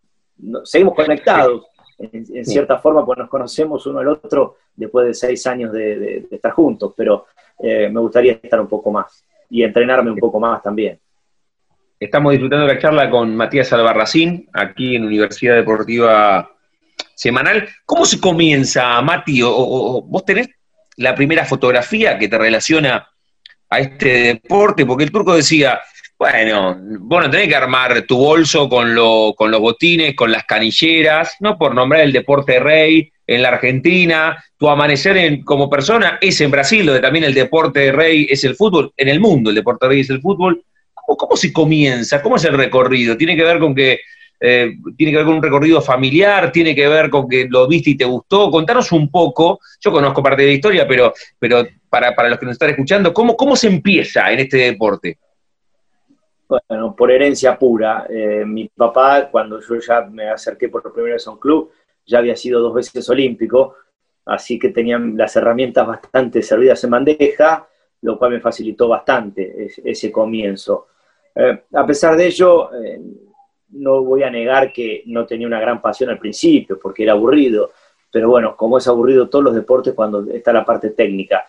seguimos 0.65 0.95
conectados 0.95 1.67
en, 2.11 2.45
cierta 2.45 2.79
forma, 2.79 3.05
pues 3.05 3.19
nos 3.19 3.29
conocemos 3.29 3.87
uno 3.87 4.01
al 4.01 4.09
otro 4.09 4.57
después 4.75 5.07
de 5.07 5.15
seis 5.15 5.47
años 5.47 5.73
de, 5.73 6.27
estar 6.31 6.53
juntos, 6.53 6.93
pero 6.97 7.27
eh, 7.59 7.89
me 7.89 8.01
gustaría 8.01 8.33
estar 8.33 8.61
un 8.61 8.69
poco 8.69 8.91
más 8.91 9.25
y 9.51 9.63
entrenarme 9.63 10.11
un 10.11 10.19
poco 10.19 10.41
más 10.41 10.63
también. 10.63 10.99
Estamos 12.01 12.33
disfrutando 12.33 12.67
de 12.67 12.75
la 12.75 12.81
charla 12.81 13.11
con 13.11 13.37
Matías 13.37 13.73
Albarracín, 13.73 14.49
aquí 14.53 14.97
en 14.97 15.05
Universidad 15.05 15.55
Deportiva 15.55 16.51
Semanal. 17.15 17.69
¿Cómo 17.85 18.05
se 18.05 18.21
comienza, 18.21 19.01
Mati? 19.03 19.41
o, 19.45 20.03
vos 20.03 20.25
tenés 20.25 20.49
la 20.97 21.15
primera 21.15 21.45
fotografía 21.45 22.19
que 22.19 22.29
te 22.29 22.39
relaciona 22.39 23.09
a 23.69 23.79
este 23.79 24.09
deporte? 24.43 24.85
Porque 24.85 25.05
el 25.05 25.13
turco 25.13 25.37
decía, 25.37 25.81
bueno, 26.23 26.79
vos 27.01 27.25
no 27.25 27.29
tenés 27.29 27.49
que 27.49 27.57
armar 27.57 28.03
tu 28.03 28.17
bolso 28.17 28.69
con, 28.69 28.95
con 29.35 29.51
los 29.51 29.61
botines, 29.61 30.15
con 30.15 30.31
las 30.31 30.45
canilleras, 30.45 31.35
no 31.41 31.59
por 31.59 31.75
nombrar 31.75 32.03
el 32.03 32.13
deporte 32.13 32.61
rey 32.61 33.11
en 33.27 33.43
la 33.43 33.49
Argentina, 33.49 34.41
tu 34.57 34.69
amanecer 34.69 35.17
en, 35.17 35.43
como 35.43 35.69
persona 35.69 36.21
es 36.21 36.41
en 36.41 36.53
Brasil, 36.53 36.87
donde 36.87 37.01
también 37.01 37.25
el 37.25 37.35
deporte 37.35 37.91
rey 37.91 38.29
es 38.31 38.45
el 38.45 38.55
fútbol, 38.55 38.93
en 38.97 39.09
el 39.09 39.19
mundo 39.19 39.51
el 39.51 39.57
deporte 39.57 39.89
rey 39.89 39.99
es 40.03 40.11
el 40.11 40.21
fútbol. 40.21 40.63
¿Cómo, 40.95 41.37
se 41.37 41.53
comienza? 41.53 42.23
¿Cómo 42.23 42.37
es 42.37 42.45
el 42.45 42.57
recorrido? 42.57 43.17
¿Tiene 43.17 43.35
que 43.35 43.43
ver 43.43 43.59
con 43.59 43.75
que 43.75 43.99
eh, 44.39 44.77
tiene 44.97 45.11
que 45.11 45.17
ver 45.17 45.27
con 45.27 45.35
un 45.35 45.43
recorrido 45.43 45.83
familiar, 45.83 46.53
tiene 46.53 46.73
que 46.73 46.87
ver 46.87 47.11
con 47.11 47.29
que 47.29 47.49
lo 47.51 47.67
viste 47.67 47.91
y 47.91 47.97
te 47.97 48.05
gustó. 48.05 48.49
Contanos 48.49 48.93
un 48.93 49.11
poco, 49.11 49.59
yo 49.81 49.91
conozco 49.91 50.23
parte 50.23 50.43
de 50.43 50.49
la 50.49 50.55
historia, 50.55 50.87
pero, 50.87 51.13
pero 51.37 51.67
para, 51.89 52.15
para 52.15 52.29
los 52.29 52.39
que 52.39 52.47
nos 52.47 52.53
están 52.53 52.71
escuchando, 52.71 53.13
¿cómo, 53.13 53.37
¿cómo 53.37 53.57
se 53.57 53.67
empieza 53.67 54.31
en 54.31 54.39
este 54.39 54.59
deporte? 54.59 55.19
Bueno, 56.69 56.95
por 56.95 57.11
herencia 57.11 57.59
pura. 57.59 58.07
Eh, 58.11 58.45
mi 58.45 58.69
papá, 58.69 59.29
cuando 59.31 59.61
yo 59.61 59.77
ya 59.77 60.03
me 60.03 60.29
acerqué 60.29 60.69
por 60.69 60.93
primera 60.93 61.15
vez 61.15 61.27
a 61.27 61.31
un 61.31 61.39
club, 61.39 61.71
ya 62.05 62.19
había 62.19 62.37
sido 62.37 62.61
dos 62.61 62.75
veces 62.75 63.09
olímpico 63.09 63.77
así 64.25 64.59
que 64.59 64.69
tenían 64.69 65.17
las 65.17 65.35
herramientas 65.35 65.87
bastante 65.87 66.43
servidas 66.43 66.83
en 66.85 66.91
bandeja, 66.91 67.67
lo 68.03 68.19
cual 68.19 68.33
me 68.33 68.41
facilitó 68.41 68.89
bastante 68.89 69.69
ese, 69.85 70.13
comienzo. 70.13 70.89
Eh, 71.35 71.63
a 71.73 71.87
pesar 71.87 72.17
de 72.17 72.27
ello, 72.27 72.73
eh, 72.75 73.01
no 73.71 74.05
voy 74.05 74.23
a 74.23 74.31
negar 74.31 74.73
que 74.73 75.03
no 75.07 75.27
tenía 75.27 75.47
una 75.47 75.61
gran 75.61 75.81
pasión 75.81 76.11
al 76.11 76.19
principio, 76.19 76.79
porque 76.81 77.03
era 77.03 77.13
aburrido, 77.13 77.73
pero 78.13 78.29
bueno, 78.29 78.57
como 78.57 78.79
es 78.79 78.87
aburrido 78.87 79.29
todos 79.29 79.45
los 79.45 79.55
deportes 79.55 79.95
cuando 79.95 80.25
está 80.31 80.53
la 80.53 80.65
parte 80.65 80.91
técnica. 80.91 81.47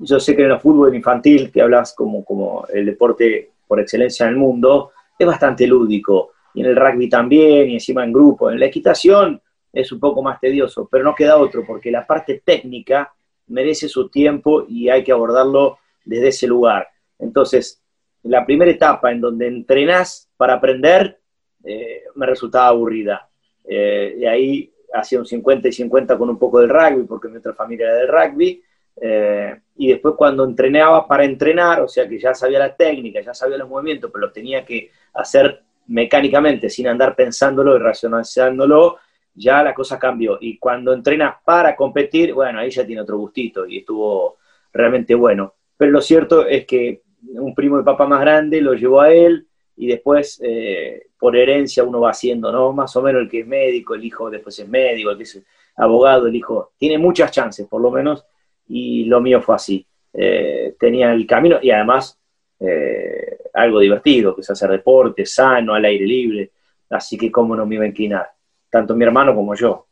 Yo 0.00 0.20
sé 0.20 0.36
que 0.36 0.44
en 0.44 0.52
el 0.52 0.60
fútbol 0.60 0.94
infantil, 0.94 1.50
que 1.50 1.62
hablas 1.62 1.94
como, 1.94 2.22
como 2.24 2.66
el 2.72 2.84
deporte 2.84 3.53
por 3.66 3.80
excelencia 3.80 4.24
en 4.24 4.30
el 4.30 4.36
mundo, 4.36 4.92
es 5.18 5.26
bastante 5.26 5.66
lúdico, 5.66 6.32
y 6.54 6.60
en 6.60 6.66
el 6.66 6.76
rugby 6.76 7.08
también, 7.08 7.70
y 7.70 7.74
encima 7.74 8.04
en 8.04 8.12
grupo. 8.12 8.50
En 8.50 8.60
la 8.60 8.66
equitación 8.66 9.40
es 9.72 9.90
un 9.92 10.00
poco 10.00 10.22
más 10.22 10.40
tedioso, 10.40 10.88
pero 10.90 11.04
no 11.04 11.14
queda 11.14 11.36
otro, 11.36 11.64
porque 11.66 11.90
la 11.90 12.06
parte 12.06 12.42
técnica 12.44 13.12
merece 13.48 13.88
su 13.88 14.08
tiempo 14.08 14.64
y 14.68 14.88
hay 14.88 15.04
que 15.04 15.12
abordarlo 15.12 15.78
desde 16.04 16.28
ese 16.28 16.46
lugar. 16.46 16.88
Entonces, 17.18 17.82
la 18.22 18.44
primera 18.46 18.70
etapa 18.70 19.12
en 19.12 19.20
donde 19.20 19.46
entrenás 19.46 20.30
para 20.36 20.54
aprender 20.54 21.20
eh, 21.62 22.04
me 22.14 22.26
resultaba 22.26 22.68
aburrida. 22.68 23.28
Eh, 23.64 24.24
ahí 24.28 24.72
hacía 24.92 25.18
un 25.18 25.26
50 25.26 25.68
y 25.68 25.72
50 25.72 26.16
con 26.18 26.30
un 26.30 26.38
poco 26.38 26.60
del 26.60 26.70
rugby, 26.70 27.04
porque 27.04 27.28
mi 27.28 27.38
otra 27.38 27.54
familia 27.54 27.86
era 27.86 27.96
del 27.96 28.08
rugby. 28.08 28.62
Eh, 29.00 29.60
y 29.76 29.88
después 29.88 30.14
cuando 30.16 30.44
entrenaba 30.44 31.06
para 31.06 31.24
entrenar, 31.24 31.80
o 31.80 31.88
sea 31.88 32.08
que 32.08 32.18
ya 32.18 32.34
sabía 32.34 32.58
la 32.58 32.74
técnica, 32.74 33.20
ya 33.20 33.34
sabía 33.34 33.58
los 33.58 33.68
movimientos, 33.68 34.10
pero 34.12 34.26
lo 34.26 34.32
tenía 34.32 34.64
que 34.64 34.90
hacer 35.14 35.62
mecánicamente, 35.86 36.70
sin 36.70 36.88
andar 36.88 37.14
pensándolo 37.14 37.76
y 37.76 37.78
racionalizándolo, 37.78 38.98
ya 39.34 39.62
la 39.62 39.74
cosa 39.74 39.98
cambió. 39.98 40.38
Y 40.40 40.58
cuando 40.58 40.92
entrenas 40.92 41.36
para 41.44 41.74
competir, 41.74 42.32
bueno, 42.32 42.60
ahí 42.60 42.70
ya 42.70 42.86
tiene 42.86 43.02
otro 43.02 43.18
gustito 43.18 43.66
y 43.66 43.78
estuvo 43.78 44.38
realmente 44.72 45.14
bueno. 45.14 45.54
Pero 45.76 45.90
lo 45.90 46.00
cierto 46.00 46.46
es 46.46 46.66
que 46.66 47.02
un 47.34 47.54
primo 47.54 47.78
de 47.78 47.84
papá 47.84 48.06
más 48.06 48.20
grande 48.20 48.60
lo 48.60 48.74
llevó 48.74 49.00
a 49.00 49.12
él 49.12 49.46
y 49.76 49.88
después 49.88 50.40
eh, 50.42 51.08
por 51.18 51.36
herencia 51.36 51.82
uno 51.82 52.00
va 52.00 52.10
haciendo, 52.10 52.52
¿no? 52.52 52.72
Más 52.72 52.94
o 52.96 53.02
menos 53.02 53.22
el 53.22 53.28
que 53.28 53.40
es 53.40 53.46
médico, 53.46 53.94
el 53.94 54.04
hijo 54.04 54.30
después 54.30 54.58
es 54.58 54.68
médico, 54.68 55.10
el 55.10 55.16
que 55.16 55.24
es 55.24 55.42
abogado, 55.76 56.28
el 56.28 56.36
hijo 56.36 56.72
tiene 56.78 56.98
muchas 56.98 57.32
chances 57.32 57.66
por 57.66 57.80
lo 57.80 57.90
menos 57.90 58.24
y 58.68 59.04
lo 59.04 59.20
mío 59.20 59.40
fue 59.40 59.54
así. 59.54 59.86
Eh, 60.12 60.74
tenía 60.78 61.12
el 61.12 61.26
camino 61.26 61.58
y 61.60 61.70
además 61.70 62.18
eh, 62.60 63.38
algo 63.52 63.80
divertido, 63.80 64.34
que 64.34 64.42
es 64.42 64.50
hacer 64.50 64.70
deporte, 64.70 65.26
sano, 65.26 65.74
al 65.74 65.84
aire 65.84 66.06
libre, 66.06 66.50
así 66.90 67.16
que 67.16 67.30
cómo 67.30 67.56
no 67.56 67.66
me 67.66 67.76
iba 67.76 67.84
a 67.84 67.88
inclinar 67.88 68.30
tanto 68.70 68.94
mi 68.94 69.04
hermano 69.04 69.34
como 69.34 69.54
yo. 69.54 69.86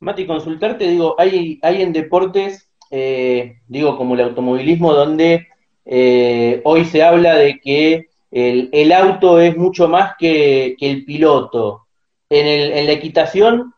Mati, 0.00 0.26
consultarte, 0.26 0.86
digo, 0.86 1.14
hay, 1.18 1.58
hay 1.62 1.82
en 1.82 1.92
deportes, 1.92 2.70
eh, 2.90 3.60
digo, 3.66 3.96
como 3.96 4.14
el 4.14 4.20
automovilismo, 4.22 4.92
donde 4.92 5.46
hoy 6.64 6.84
se 6.84 7.02
habla 7.02 7.34
de 7.34 7.58
que 7.58 8.10
el, 8.30 8.92
auto 8.92 9.40
es 9.40 9.56
mucho 9.56 9.88
más 9.88 10.14
que, 10.18 10.76
el 10.80 11.04
piloto. 11.04 11.86
En, 12.28 12.46
el, 12.46 12.72
en, 12.72 12.86
la 12.86 12.92
equitación, 12.92 13.74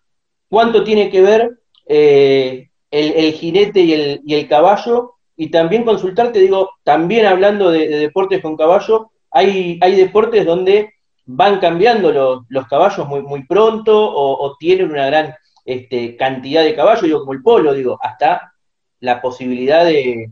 ¿cuánto 0.48 0.84
tiene 0.84 1.08
que 1.10 1.22
ver 1.22 1.62
eh, 1.86 2.68
el, 2.92 3.32
jinete 3.32 3.80
y 3.80 3.92
el, 3.92 4.20
y 4.24 4.34
el, 4.34 4.48
caballo? 4.48 5.14
Y 5.36 5.50
también 5.50 5.84
consultarte, 5.84 6.38
digo, 6.38 6.70
también 6.84 7.26
hablando 7.26 7.70
de, 7.70 7.88
de 7.88 7.98
deportes 7.98 8.40
con 8.40 8.56
caballo, 8.56 9.10
hay, 9.32 9.78
hay 9.80 9.96
deportes 9.96 10.46
donde 10.46 10.92
van 11.24 11.58
cambiando 11.58 12.44
los, 12.48 12.66
caballos 12.68 13.06
muy, 13.08 13.22
muy 13.22 13.46
pronto 13.46 13.92
o, 13.96 14.56
tienen 14.58 14.90
una 14.90 15.06
gran 15.06 15.34
este, 15.64 16.16
cantidad 16.16 16.62
de 16.62 16.74
caballos, 16.74 17.02
digo, 17.02 17.20
como 17.20 17.32
el 17.32 17.42
polo, 17.42 17.72
digo, 17.72 17.98
hasta 18.02 18.52
la 19.00 19.20
posibilidad 19.20 19.84
de, 19.84 20.30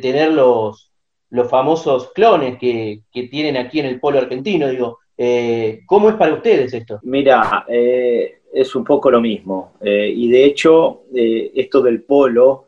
tener 0.00 0.32
los, 0.32 0.92
los 1.30 1.48
famosos 1.50 2.12
clones 2.12 2.58
que, 2.58 3.02
tienen 3.30 3.56
aquí 3.56 3.80
en 3.80 3.86
el 3.86 4.00
polo 4.00 4.18
argentino, 4.18 4.68
digo, 4.68 4.98
eh, 5.16 5.82
¿cómo 5.86 6.08
es 6.08 6.16
para 6.16 6.34
ustedes 6.34 6.72
esto? 6.72 7.00
Mira, 7.02 7.64
eh, 7.68 8.37
es 8.52 8.74
un 8.74 8.84
poco 8.84 9.10
lo 9.10 9.20
mismo, 9.20 9.74
eh, 9.80 10.12
y 10.14 10.28
de 10.28 10.44
hecho, 10.44 11.02
esto 11.12 11.82
del 11.82 12.02
polo 12.02 12.66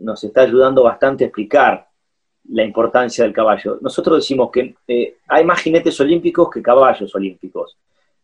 nos 0.00 0.22
está 0.24 0.42
ayudando 0.42 0.82
bastante 0.82 1.24
a 1.24 1.26
explicar 1.28 1.88
la 2.48 2.64
importancia 2.64 3.24
del 3.24 3.32
caballo. 3.32 3.78
Nosotros 3.80 4.18
decimos 4.18 4.50
que 4.50 4.74
eh, 4.86 5.16
hay 5.28 5.44
más 5.44 5.60
jinetes 5.60 5.98
olímpicos 6.00 6.50
que 6.50 6.62
caballos 6.62 7.14
olímpicos. 7.14 7.78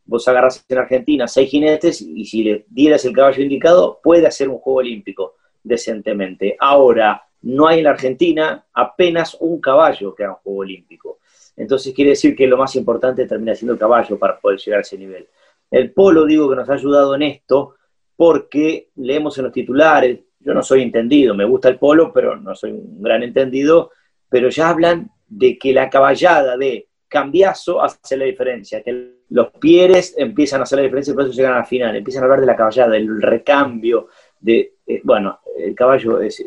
Vos 0.05 0.26
agarras 0.26 0.64
en 0.69 0.78
Argentina 0.78 1.28
seis 1.28 1.50
jinetes 1.50 2.00
y 2.00 2.25
si 2.25 2.43
le 2.43 2.64
dieras 2.69 3.05
el 3.05 3.12
caballo 3.12 3.43
indicado, 3.43 4.00
puede 4.02 4.26
hacer 4.26 4.49
un 4.49 4.59
juego 4.59 4.78
olímpico 4.78 5.35
decentemente. 5.62 6.57
Ahora, 6.59 7.23
no 7.43 7.69
hay 7.69 7.78
en 7.78 7.85
la 7.85 7.90
Argentina 7.90 8.64
apenas 8.73 9.37
un 9.38 9.61
caballo 9.61 10.14
que 10.14 10.25
haga 10.25 10.35
un 10.35 10.40
juego 10.40 10.59
olímpico. 10.61 11.19
Entonces 11.57 11.93
quiere 11.93 12.11
decir 12.11 12.35
que 12.35 12.47
lo 12.47 12.57
más 12.57 12.75
importante 12.76 13.26
termina 13.26 13.55
siendo 13.55 13.75
el 13.75 13.78
caballo 13.78 14.19
para 14.19 14.38
poder 14.38 14.59
llegar 14.59 14.78
a 14.78 14.83
ese 14.83 14.97
nivel. 14.97 15.28
El 15.71 15.93
polo, 15.93 16.25
digo 16.25 16.49
que 16.49 16.57
nos 16.57 16.69
ha 16.69 16.75
ayudado 16.75 17.15
en 17.15 17.23
esto 17.23 17.77
porque 18.17 18.91
leemos 18.97 19.39
en 19.39 19.45
los 19.45 19.53
titulares, 19.53 20.21
yo 20.41 20.55
no 20.55 20.63
soy 20.63 20.83
entendido, 20.83 21.35
me 21.35 21.45
gusta 21.45 21.69
el 21.69 21.79
polo, 21.79 22.13
pero 22.13 22.37
no 22.37 22.55
soy 22.55 22.73
un 22.73 23.03
gran 23.03 23.23
entendido, 23.23 23.93
pero 24.29 24.49
ya 24.49 24.71
hablan 24.71 25.11
de 25.27 25.59
que 25.59 25.73
la 25.73 25.91
caballada 25.91 26.57
de 26.57 26.89
cambiazo 27.07 27.83
hace 27.83 28.17
la 28.17 28.25
diferencia, 28.25 28.83
que 28.83 29.19
los 29.31 29.51
pieres 29.53 30.15
empiezan 30.17 30.61
a 30.61 30.65
hacer 30.65 30.79
la 30.79 30.85
diferencia 30.85 31.13
y 31.13 31.15
por 31.15 31.25
eso 31.25 31.33
llegan 31.33 31.55
a 31.55 31.59
la 31.59 31.65
final, 31.65 31.97
empiezan 31.97 32.23
a 32.23 32.25
hablar 32.27 32.41
de 32.41 32.47
la 32.47 32.57
caballada, 32.57 32.91
del 32.91 33.21
recambio, 33.21 34.09
de, 34.41 34.75
eh, 34.87 35.01
bueno, 35.05 35.41
el 35.57 35.75
caballo 35.75 36.21
es 36.21 36.45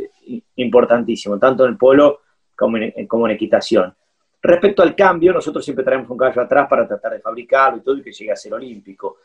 importantísimo, 0.56 1.38
tanto 1.38 1.66
en 1.66 1.72
el 1.72 1.78
polo 1.78 2.22
como 2.56 2.78
en, 2.78 3.08
como 3.08 3.28
en 3.28 3.36
equitación. 3.36 3.94
Respecto 4.42 4.82
al 4.82 4.96
cambio, 4.96 5.34
nosotros 5.34 5.64
siempre 5.64 5.86
traemos 5.86 6.10
un 6.10 6.18
caballo 6.18 6.42
atrás 6.42 6.68
para 6.68 6.88
tratar 6.88 7.14
de 7.14 7.20
fabricarlo 7.20 7.78
y 7.78 7.82
todo 7.82 7.98
y 7.98 8.02
que 8.02 8.12
llegue 8.12 8.32
a 8.32 8.36
ser 8.36 8.54
olímpico. 8.54 9.18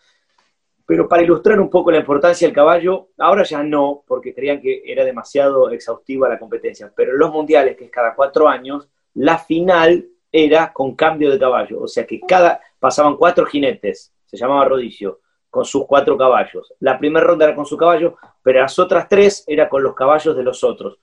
Pero 0.85 1.09
para 1.09 1.23
ilustrar 1.23 1.59
un 1.59 1.71
poco 1.71 1.91
la 1.91 1.99
importancia 1.99 2.47
del 2.47 2.55
caballo, 2.55 3.09
ahora 3.19 3.43
ya 3.43 3.63
no, 3.63 4.05
porque 4.07 4.35
creían 4.35 4.61
que 4.61 4.83
era 4.85 5.05
demasiado 5.05 5.71
exhaustiva 5.71 6.29
la 6.29 6.39
competencia, 6.39 6.93
pero 6.95 7.13
en 7.13 7.19
los 7.19 7.33
mundiales, 7.33 7.77
que 7.77 7.87
es 7.87 7.91
cada 7.91 8.15
cuatro 8.15 8.47
años, 8.47 8.89
la 9.15 9.39
final 9.39 10.07
era 10.31 10.73
con 10.73 10.95
cambio 10.95 11.31
de 11.31 11.39
caballo, 11.39 11.81
o 11.81 11.89
sea 11.89 12.07
que 12.07 12.21
cada 12.21 12.61
pasaban 12.79 13.17
cuatro 13.17 13.47
jinetes, 13.47 14.13
se 14.27 14.37
llamaba 14.37 14.67
rodicio, 14.67 15.21
con 15.49 15.65
sus 15.65 15.87
cuatro 15.87 16.19
caballos. 16.19 16.75
La 16.81 16.99
primera 16.99 17.25
ronda 17.25 17.47
era 17.47 17.55
con 17.55 17.65
su 17.65 17.77
caballo, 17.77 18.17
pero 18.43 18.61
las 18.61 18.79
otras 18.79 19.09
tres 19.09 19.43
era 19.47 19.69
con 19.69 19.83
los 19.83 19.95
caballos 19.95 20.37
de 20.37 20.43
los 20.43 20.63
otros, 20.63 20.99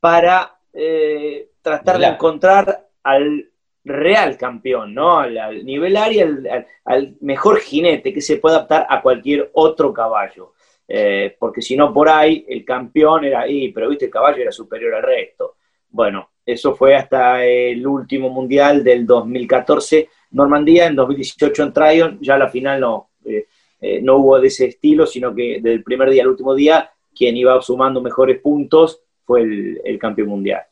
para 0.00 0.58
eh, 0.72 1.50
tratar 1.62 1.98
de 1.98 2.06
encontrar 2.06 2.87
al 3.08 3.50
real 3.84 4.36
campeón, 4.36 4.94
¿no? 4.94 5.18
Al, 5.18 5.64
nivel 5.64 5.96
área, 5.96 6.28
al, 6.84 7.16
mejor 7.20 7.60
jinete 7.60 8.12
que 8.12 8.20
se 8.20 8.36
puede 8.36 8.56
adaptar 8.56 8.86
a 8.88 9.00
cualquier 9.00 9.50
otro 9.54 9.92
caballo. 9.92 10.52
Eh, 10.86 11.36
porque 11.38 11.60
si 11.60 11.76
no, 11.76 11.92
por 11.92 12.08
ahí 12.08 12.44
el 12.48 12.64
campeón 12.64 13.24
era 13.24 13.40
ahí, 13.40 13.72
pero 13.72 13.88
viste, 13.88 14.06
el 14.06 14.10
caballo 14.10 14.42
era 14.42 14.52
superior 14.52 14.94
al 14.94 15.02
resto. 15.02 15.56
Bueno, 15.90 16.30
eso 16.44 16.74
fue 16.74 16.94
hasta 16.94 17.44
el 17.44 17.86
último 17.86 18.30
mundial 18.30 18.84
del 18.84 19.06
2014 19.06 20.08
Normandía, 20.30 20.86
en 20.86 20.94
2018 20.94 21.62
en 21.62 21.72
Tryon, 21.72 22.18
ya 22.20 22.36
la 22.36 22.50
final 22.50 22.80
no, 22.80 23.10
eh, 23.24 23.46
eh, 23.80 24.00
no 24.02 24.18
hubo 24.18 24.38
de 24.38 24.48
ese 24.48 24.66
estilo, 24.66 25.06
sino 25.06 25.34
que 25.34 25.60
del 25.62 25.82
primer 25.82 26.10
día 26.10 26.22
al 26.22 26.28
último 26.28 26.54
día, 26.54 26.90
quien 27.14 27.34
iba 27.36 27.60
sumando 27.62 28.02
mejores 28.02 28.38
puntos 28.40 29.00
fue 29.24 29.42
el 29.42 29.98
campeón 29.98 30.28
mundial. 30.28 30.62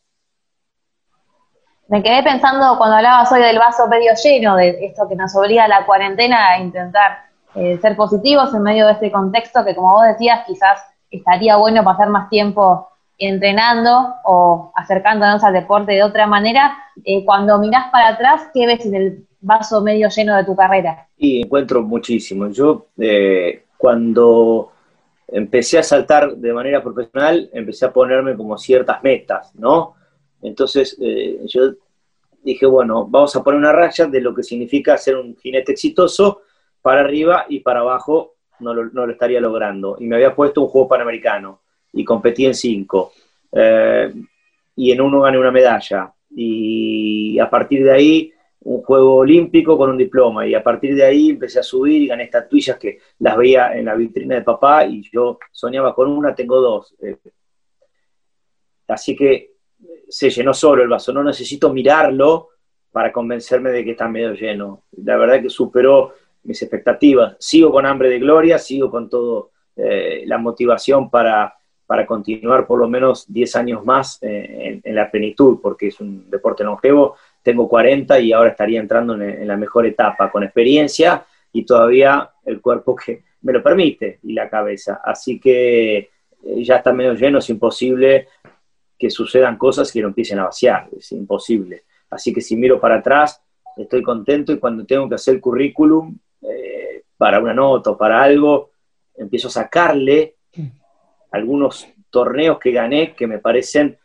Me 1.89 2.03
quedé 2.03 2.23
pensando 2.25 2.77
cuando 2.79 2.97
hablabas 2.97 3.31
hoy 3.31 3.41
del 3.41 3.59
vaso 3.59 3.87
medio 3.87 4.13
lleno, 4.23 4.57
de 4.57 4.87
esto 4.87 5.09
que 5.09 5.15
nos 5.15 5.37
obliga 5.37 5.65
a 5.65 5.69
la 5.69 5.87
cuarentena 5.87 6.51
a 6.51 6.61
intentar 6.61 7.27
eh, 7.55 7.79
ser 7.81 7.97
positivos 7.97 8.53
en 8.55 8.63
medio 8.63 8.87
de 8.87 8.93
este 8.93 9.13
contexto 9.13 9.65
que, 9.65 9.75
como 9.75 9.93
vos 9.93 10.05
decías, 10.05 10.45
quizás 10.47 10.81
estaría 11.11 11.57
bueno 11.57 11.85
pasar 11.85 12.09
más 12.09 12.29
tiempo 12.29 12.89
entrenando 13.19 14.15
o 14.25 14.73
acercándonos 14.75 15.43
al 15.45 15.53
deporte 15.53 15.93
de 15.93 16.03
otra 16.03 16.27
manera. 16.27 16.77
Eh, 17.05 17.25
cuando 17.25 17.59
mirás 17.59 17.89
para 17.91 18.09
atrás, 18.09 18.49
¿qué 18.53 18.67
ves 18.67 18.85
en 18.85 18.95
el 18.95 19.27
vaso 19.41 19.81
medio 19.81 20.09
lleno 20.09 20.37
de 20.37 20.45
tu 20.45 20.57
carrera? 20.57 21.07
Y 21.17 21.43
encuentro 21.43 21.83
muchísimo. 21.83 22.49
Yo, 22.49 22.87
eh, 22.99 23.65
cuando 23.79 24.73
empecé 25.29 25.79
a 25.79 25.83
saltar 25.83 26.37
de 26.37 26.53
manera 26.53 26.83
profesional, 26.83 27.49
empecé 27.53 27.87
a 27.87 27.93
ponerme 27.93 28.37
como 28.37 28.59
ciertas 28.59 29.03
metas, 29.03 29.55
¿no? 29.55 29.96
Entonces 30.47 30.97
eh, 31.01 31.41
yo 31.47 31.73
dije, 32.43 32.67
bueno, 32.67 33.07
vamos 33.09 33.35
a 33.35 33.43
poner 33.43 33.59
una 33.59 33.73
raya 33.73 34.07
de 34.07 34.21
lo 34.21 34.33
que 34.33 34.45
significa 34.45 34.97
ser 34.97 35.17
un 35.17 35.37
jinete 35.37 35.73
exitoso 35.73 36.43
para 36.81 37.01
arriba 37.01 37.47
y 37.49 37.61
para 37.61 37.81
abajo 37.81 38.35
no 38.61 38.73
lo, 38.73 39.11
estaría 39.11 39.41
logrando. 39.41 39.97
Y 39.99 40.07
me 40.07 40.17
había 40.17 40.35
puesto 40.35 40.63
un 40.63 40.69
juego 40.69 40.89
panamericano 40.89 41.61
y 41.93 42.05
competí 42.05 42.47
en 42.47 42.55
cinco. 42.55 43.13
Eh, 43.51 44.15
y 44.77 44.93
en 44.93 45.01
uno 45.01 45.23
gané 45.23 45.39
una 45.39 45.51
medalla. 45.51 46.13
Y 46.31 47.39
a 47.41 47.51
partir 47.51 47.83
de 47.83 47.91
ahí 47.91 48.33
un 48.61 48.83
juego 48.83 49.17
olímpico 49.17 49.77
con 49.77 49.91
un 49.91 49.99
diploma 49.99 50.47
y 50.47 50.55
a 50.55 50.63
partir 50.63 50.95
de 50.95 51.05
ahí 51.05 51.31
empecé 51.31 51.59
a 51.59 51.65
subir 51.65 52.03
y 52.03 52.07
gané 52.07 52.25
estatuillas 52.25 52.79
que 52.79 52.99
las 53.19 53.37
veía 53.37 53.77
en 53.77 53.87
la 53.87 53.95
vitrina 53.97 54.37
de 54.37 54.43
papá 54.43 54.85
y 54.87 55.03
yo 55.11 55.39
soñaba 55.51 55.95
con 55.95 56.09
una, 56.09 56.35
tengo 56.35 56.61
dos. 56.61 56.95
Eh, 57.01 57.17
así 58.87 59.17
que 59.17 59.56
se 60.09 60.31
llenó 60.31 60.55
solo 60.55 60.83
el 60.83 60.89
vaso, 60.89 61.13
no 61.13 61.23
necesito 61.23 61.73
mirarlo 61.73 62.51
para 62.93 63.13
convencerme 63.13 63.71
de 63.71 63.85
que 63.85 63.91
está 63.91 64.09
medio 64.09 64.33
lleno. 64.33 64.85
La 65.05 65.17
verdad 65.17 65.43
que 65.43 65.51
superó 65.51 66.15
mis 66.45 66.63
expectativas. 66.63 67.37
Sigo 67.39 67.71
con 67.71 67.85
hambre 67.85 68.09
de 68.09 68.19
gloria, 68.19 68.59
sigo 68.59 68.91
con 68.91 69.11
todo 69.11 69.51
eh, 69.77 70.23
la 70.27 70.39
motivación 70.39 71.11
para, 71.11 71.55
para, 71.87 72.07
continuar 72.07 72.67
por 72.67 72.79
lo 72.79 72.89
menos 72.89 73.31
10 73.31 73.57
años 73.57 73.85
más 73.85 74.19
eh, 74.23 74.81
en, 74.83 74.95
la 74.95 75.11
plenitud, 75.11 75.59
porque 75.61 75.89
es 75.89 76.01
un 76.01 76.31
deporte 76.31 76.65
longevo. 76.65 77.17
Tengo 77.43 77.69
40 77.69 78.19
y 78.21 78.33
ahora 78.33 78.51
estaría 78.51 78.81
entrando 78.81 79.15
en, 79.15 79.47
la 79.47 79.57
mejor 79.57 79.87
etapa, 79.87 80.31
con 80.31 80.45
experiencia 80.45 81.27
y 81.53 81.65
todavía 81.65 82.31
el 82.45 82.61
cuerpo 82.61 82.97
que 82.97 83.25
me 83.43 83.53
lo 83.53 83.63
permite 83.63 84.21
y 84.23 84.33
la 84.33 84.49
cabeza. 84.49 85.01
Así 85.05 85.39
que 85.39 85.97
eh, 85.99 86.09
ya 86.63 86.77
está 86.77 86.93
medio 86.93 87.15
lleno, 87.15 87.39
es 87.39 87.51
imposible 87.51 88.29
que 88.99 89.11
sucedan 89.11 89.57
cosas 89.57 89.93
que 89.93 90.01
lo 90.01 90.09
empiecen 90.09 90.39
a 90.39 90.45
vaciar, 90.45 90.89
es 90.97 91.13
imposible. 91.13 91.85
Así 92.11 92.33
que 92.33 92.41
si 92.41 92.57
miro 92.57 92.81
para 92.81 92.97
atrás, 92.97 93.43
estoy 93.77 94.03
contento 94.03 94.53
y 94.53 94.59
cuando 94.59 94.87
tengo 94.87 95.09
que 95.09 95.17
hacer 95.17 95.41
currículum 95.41 96.17
eh, 96.43 97.03
para 97.17 97.41
una 97.41 97.53
nota 97.53 97.91
o 97.91 97.99
para 97.99 98.23
algo, 98.23 98.71
empiezo 99.17 99.49
a 99.49 99.53
sacarle 99.53 100.37
algunos 101.33 101.87
torneos 102.11 102.59
que 102.59 102.73
gané 102.73 103.15
que 103.15 103.27
me 103.27 103.39
parecen 103.39 103.99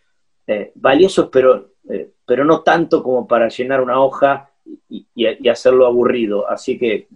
eh, 0.47 0.71
valiosos, 0.75 1.29
pero, 1.31 1.71
eh, 1.89 2.11
pero 2.25 2.43
no 2.43 2.61
tanto 2.61 3.01
como 3.01 3.27
para 3.27 3.47
llenar 3.47 3.81
una 3.81 4.01
hoja 4.01 4.49
y, 4.89 5.47
hacerlo 5.47 5.85
aburrido. 5.85 6.49
Así 6.49 6.77
que 6.77 7.07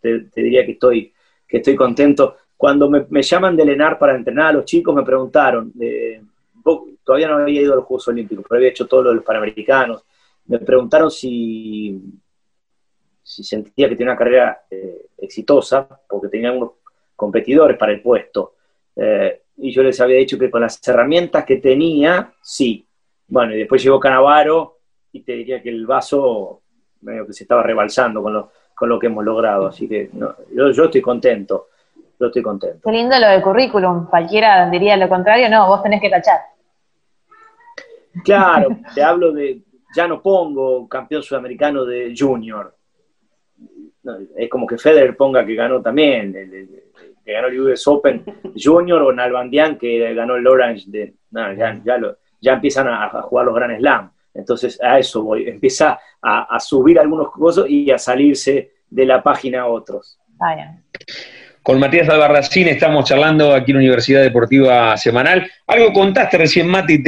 te, 0.00 0.26
diría 0.36 0.64
que 0.64 0.72
estoy, 0.72 1.12
que 1.48 1.56
estoy 1.58 1.74
contento. 1.74 2.36
Cuando 2.56 2.88
me, 2.88 3.06
me, 3.08 3.22
llaman 3.22 3.56
de 3.56 3.64
Lenar 3.64 3.98
para 3.98 4.14
entrenar 4.14 4.46
a 4.48 4.52
los 4.52 4.64
chicos, 4.64 4.94
me 4.94 5.02
preguntaron, 5.02 5.72
todavía 7.02 7.28
no 7.28 7.36
había 7.36 7.62
ido 7.62 7.72
a 7.74 7.76
los 7.76 7.84
Juegos 7.84 8.08
Olímpicos, 8.08 8.44
pero 8.48 8.58
había 8.58 8.70
hecho 8.70 8.86
todo 8.86 9.02
lo 9.02 9.10
de 9.10 9.16
los 9.16 9.24
Panamericanos. 9.24 10.04
Me 10.46 10.58
preguntaron 10.58 11.10
si, 11.10 12.00
si 13.22 13.44
sentía 13.44 13.88
que 13.88 13.96
tenía 13.96 14.12
una 14.12 14.18
carrera 14.18 14.62
eh, 14.70 15.06
exitosa, 15.18 15.88
porque 16.08 16.28
tenía 16.28 16.52
unos 16.52 16.72
competidores 17.14 17.76
para 17.76 17.92
el 17.92 18.02
puesto. 18.02 18.54
Eh, 18.96 19.42
y 19.56 19.72
yo 19.72 19.82
les 19.82 20.00
había 20.00 20.16
dicho 20.16 20.38
que 20.38 20.50
con 20.50 20.62
las 20.62 20.80
herramientas 20.86 21.44
que 21.44 21.56
tenía, 21.56 22.32
sí. 22.42 22.86
Bueno, 23.28 23.54
y 23.54 23.58
después 23.58 23.82
llegó 23.82 24.00
Canavaro 24.00 24.78
y 25.12 25.20
te 25.20 25.32
diría 25.32 25.62
que 25.62 25.68
el 25.68 25.86
vaso 25.86 26.62
medio 27.02 27.26
que 27.26 27.32
se 27.32 27.44
estaba 27.44 27.62
rebalsando 27.62 28.22
con 28.22 28.32
lo, 28.32 28.50
con 28.74 28.88
lo 28.88 28.98
que 28.98 29.06
hemos 29.06 29.24
logrado. 29.24 29.66
Así 29.66 29.88
que 29.88 30.10
yo, 30.12 30.70
yo 30.70 30.84
estoy 30.84 31.00
contento. 31.00 31.68
Yo 32.18 32.26
estoy 32.26 32.42
contento. 32.42 32.80
Qué 32.84 32.92
lindo 32.92 33.18
lo 33.18 33.28
del 33.28 33.42
currículum. 33.42 34.06
Cualquiera 34.06 34.68
diría 34.70 34.96
lo 34.96 35.08
contrario. 35.08 35.48
No, 35.48 35.66
vos 35.66 35.82
tenés 35.82 36.00
que 36.00 36.10
tachar. 36.10 36.53
Claro, 38.22 38.78
te 38.94 39.02
hablo 39.02 39.32
de, 39.32 39.62
ya 39.94 40.08
no 40.08 40.20
pongo 40.20 40.88
campeón 40.88 41.22
sudamericano 41.22 41.84
de 41.84 42.14
junior. 42.16 42.74
es 44.36 44.48
como 44.50 44.66
que 44.66 44.76
Federer 44.76 45.16
ponga 45.16 45.46
que 45.46 45.54
ganó 45.54 45.80
también, 45.80 46.32
que 47.24 47.32
ganó 47.32 47.48
el 47.48 47.60
US 47.60 47.86
Open 47.86 48.24
junior 48.56 49.02
o 49.02 49.12
Nalbandian 49.12 49.78
que 49.78 50.14
ganó 50.14 50.36
el 50.36 50.46
Orange. 50.46 50.84
De, 50.88 51.14
ya, 51.30 51.80
ya, 52.40 52.52
empiezan 52.52 52.88
a, 52.88 53.08
jugar 53.22 53.46
los 53.46 53.54
Grand 53.54 53.78
Slam. 53.78 54.10
Entonces 54.34 54.82
a 54.82 54.98
eso 54.98 55.22
voy, 55.22 55.48
empieza 55.48 55.98
a, 56.20 56.58
subir 56.58 56.98
algunos 56.98 57.30
cosas 57.30 57.66
y 57.68 57.90
a 57.90 57.98
salirse 57.98 58.72
de 58.90 59.06
la 59.06 59.22
página 59.22 59.62
a 59.62 59.66
otros. 59.66 60.18
Con 61.62 61.78
Matías 61.80 62.08
Albarracín 62.08 62.68
estamos 62.68 63.06
charlando 63.06 63.54
aquí 63.54 63.70
en 63.70 63.76
la 63.76 63.82
Universidad 63.84 64.22
Deportiva 64.22 64.96
Semanal. 64.96 65.50
Algo 65.66 65.92
contaste 65.92 66.36
recién, 66.36 66.68
Mati, 66.68 67.02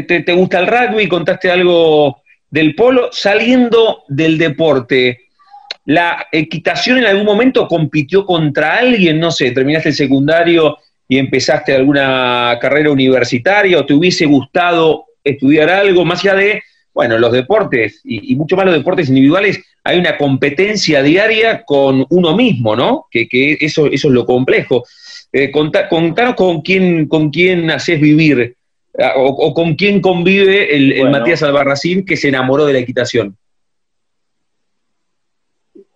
te, 0.00 0.22
te, 0.22 0.32
gusta 0.32 0.58
el 0.58 0.66
rugby, 0.66 1.06
contaste 1.06 1.50
algo 1.50 2.22
del 2.50 2.74
polo, 2.74 3.10
saliendo 3.12 4.04
del 4.08 4.38
deporte, 4.38 5.20
¿la 5.84 6.26
equitación 6.32 6.98
en 6.98 7.06
algún 7.06 7.26
momento 7.26 7.68
compitió 7.68 8.24
contra 8.24 8.76
alguien? 8.78 9.20
No 9.20 9.30
sé, 9.30 9.50
terminaste 9.50 9.90
el 9.90 9.94
secundario 9.94 10.78
y 11.08 11.18
empezaste 11.18 11.74
alguna 11.74 12.56
carrera 12.60 12.90
universitaria 12.90 13.78
o 13.78 13.84
te 13.84 13.92
hubiese 13.92 14.24
gustado 14.24 15.04
estudiar 15.22 15.68
algo, 15.68 16.04
más 16.06 16.20
allá 16.20 16.36
de, 16.36 16.62
bueno, 16.94 17.18
los 17.18 17.32
deportes 17.32 18.00
y, 18.04 18.34
mucho 18.34 18.56
más 18.56 18.64
los 18.64 18.74
deportes 18.74 19.08
individuales, 19.08 19.62
hay 19.84 19.98
una 19.98 20.16
competencia 20.16 21.02
diaria 21.02 21.64
con 21.64 22.06
uno 22.08 22.34
mismo, 22.34 22.76
¿no? 22.76 23.06
Que, 23.10 23.26
eso, 23.60 23.86
eso 23.86 24.08
es 24.08 24.14
lo 24.14 24.24
complejo. 24.24 24.84
Eh, 25.32 25.50
contanos 25.50 26.34
con 26.34 26.62
quién, 26.62 27.08
con 27.08 27.30
quién 27.30 27.70
haces 27.70 28.00
vivir 28.00 28.56
Ah, 28.98 29.14
o, 29.16 29.54
con 29.54 29.74
quién 29.74 30.00
convive 30.00 30.76
el, 30.76 31.10
Matías 31.10 31.42
Albarracín 31.42 32.04
que 32.04 32.16
se 32.16 32.28
enamoró 32.28 32.66
de 32.66 32.74
la 32.74 32.78
equitación? 32.80 33.36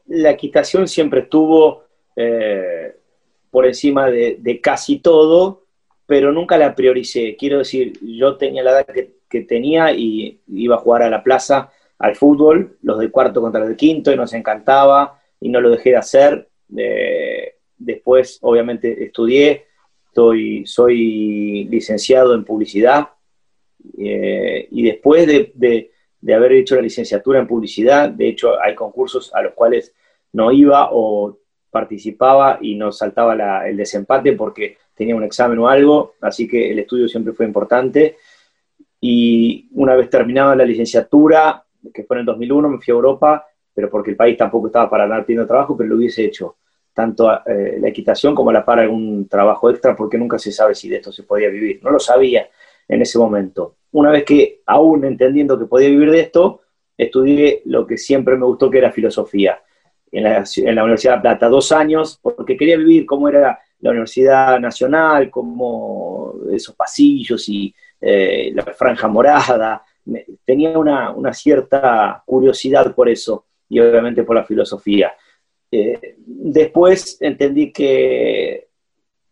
La 0.06 0.30
equitación 0.30 0.88
siempre 0.88 1.20
estuvo 1.20 1.84
eh, 2.14 2.96
por 3.50 3.66
encima 3.66 4.10
de, 4.10 4.60
casi 4.62 5.00
todo, 5.00 5.64
pero 6.06 6.32
nunca 6.32 6.56
la 6.56 6.74
prioricé. 6.74 7.36
Quiero 7.36 7.58
decir, 7.58 7.92
yo 8.00 8.36
tenía 8.36 8.62
la 8.62 8.70
edad 8.70 8.86
que, 8.86 9.14
tenía 9.42 9.92
y 9.92 10.40
iba 10.48 10.76
a 10.76 10.78
jugar 10.78 11.02
a 11.02 11.10
la 11.10 11.22
plaza 11.22 11.70
al 11.98 12.16
fútbol, 12.16 12.78
los 12.80 12.98
de 12.98 13.10
cuarto 13.10 13.42
contra 13.42 13.60
los 13.60 13.68
de 13.68 13.76
quinto, 13.76 14.10
y 14.10 14.16
nos 14.16 14.32
encantaba 14.32 15.20
y 15.38 15.50
no 15.50 15.60
lo 15.60 15.68
dejé 15.68 15.90
de 15.90 15.96
hacer. 15.96 16.48
Eh, 16.74 17.56
después, 17.76 18.38
obviamente, 18.40 19.04
estudié, 19.04 19.65
soy 20.64 21.68
licenciado 21.70 22.34
en 22.34 22.44
publicidad 22.44 23.08
eh, 23.98 24.68
y 24.70 24.82
después 24.82 25.26
de, 25.26 25.90
haber 26.34 26.52
hecho 26.52 26.76
la 26.76 26.82
licenciatura 26.82 27.38
en 27.38 27.46
publicidad, 27.46 28.10
de 28.10 28.28
hecho 28.28 28.60
hay 28.60 28.74
concursos 28.74 29.32
a 29.34 29.42
los 29.42 29.52
cuales 29.54 29.94
no 30.32 30.50
iba 30.52 30.88
o 30.92 31.38
participaba 31.70 32.58
y 32.60 32.74
no 32.74 32.90
saltaba 32.90 33.68
el 33.68 33.76
desempate 33.76 34.32
porque 34.32 34.78
tenía 34.94 35.14
un 35.14 35.24
examen 35.24 35.58
o 35.58 35.68
algo, 35.68 36.14
así 36.20 36.48
que 36.48 36.70
el 36.70 36.78
estudio 36.78 37.08
siempre 37.08 37.32
fue 37.32 37.46
importante. 37.46 38.16
Y 39.00 39.68
una 39.72 39.94
vez 39.94 40.08
terminada 40.08 40.56
la 40.56 40.64
licenciatura, 40.64 41.62
que 41.92 42.04
fue 42.04 42.16
en 42.16 42.20
el 42.20 42.26
2001, 42.26 42.68
me 42.68 42.78
fui 42.78 42.92
a 42.92 42.94
Europa, 42.94 43.46
pero 43.74 43.90
porque 43.90 44.10
el 44.10 44.16
país 44.16 44.36
tampoco 44.36 44.68
estaba 44.68 44.88
para 44.88 45.06
dar 45.06 45.24
teniendo 45.24 45.46
trabajo, 45.46 45.76
pero 45.76 45.90
lo 45.90 45.96
hubiese 45.96 46.24
hecho 46.24 46.56
tanto 46.96 47.30
eh, 47.44 47.76
la 47.78 47.88
equitación 47.88 48.34
como 48.34 48.50
la 48.50 48.64
para 48.64 48.80
algún 48.80 49.28
trabajo 49.28 49.68
extra, 49.68 49.94
porque 49.94 50.16
nunca 50.16 50.38
se 50.38 50.50
sabe 50.50 50.74
si 50.74 50.88
de 50.88 50.96
esto 50.96 51.12
se 51.12 51.24
podía 51.24 51.50
vivir. 51.50 51.78
No 51.82 51.90
lo 51.90 52.00
sabía 52.00 52.48
en 52.88 53.02
ese 53.02 53.18
momento. 53.18 53.74
Una 53.92 54.10
vez 54.10 54.24
que, 54.24 54.62
aún 54.64 55.04
entendiendo 55.04 55.58
que 55.58 55.66
podía 55.66 55.90
vivir 55.90 56.10
de 56.10 56.20
esto, 56.20 56.62
estudié 56.96 57.60
lo 57.66 57.86
que 57.86 57.98
siempre 57.98 58.34
me 58.36 58.46
gustó, 58.46 58.70
que 58.70 58.78
era 58.78 58.90
filosofía, 58.90 59.60
en 60.10 60.22
la, 60.22 60.82
Universidad 60.84 61.16
de 61.16 61.20
Plata, 61.20 61.50
dos 61.50 61.70
años, 61.70 62.18
porque 62.22 62.56
quería 62.56 62.78
vivir 62.78 63.04
cómo 63.04 63.28
era 63.28 63.60
la 63.80 63.90
Universidad 63.90 64.58
Nacional, 64.58 65.28
como 65.28 66.32
esos 66.50 66.74
pasillos 66.74 67.46
y 67.50 67.74
eh, 68.00 68.52
la 68.54 68.62
franja 68.72 69.06
morada. 69.06 69.84
tenía 70.46 70.78
una, 70.78 71.10
una 71.10 71.34
cierta 71.34 72.22
curiosidad 72.24 72.94
por 72.94 73.10
eso 73.10 73.44
y 73.68 73.80
obviamente 73.80 74.22
por 74.22 74.36
la 74.36 74.44
filosofía. 74.44 75.12
Eh, 75.70 76.16
después 76.18 77.18
entendí 77.20 77.72
que 77.72 78.68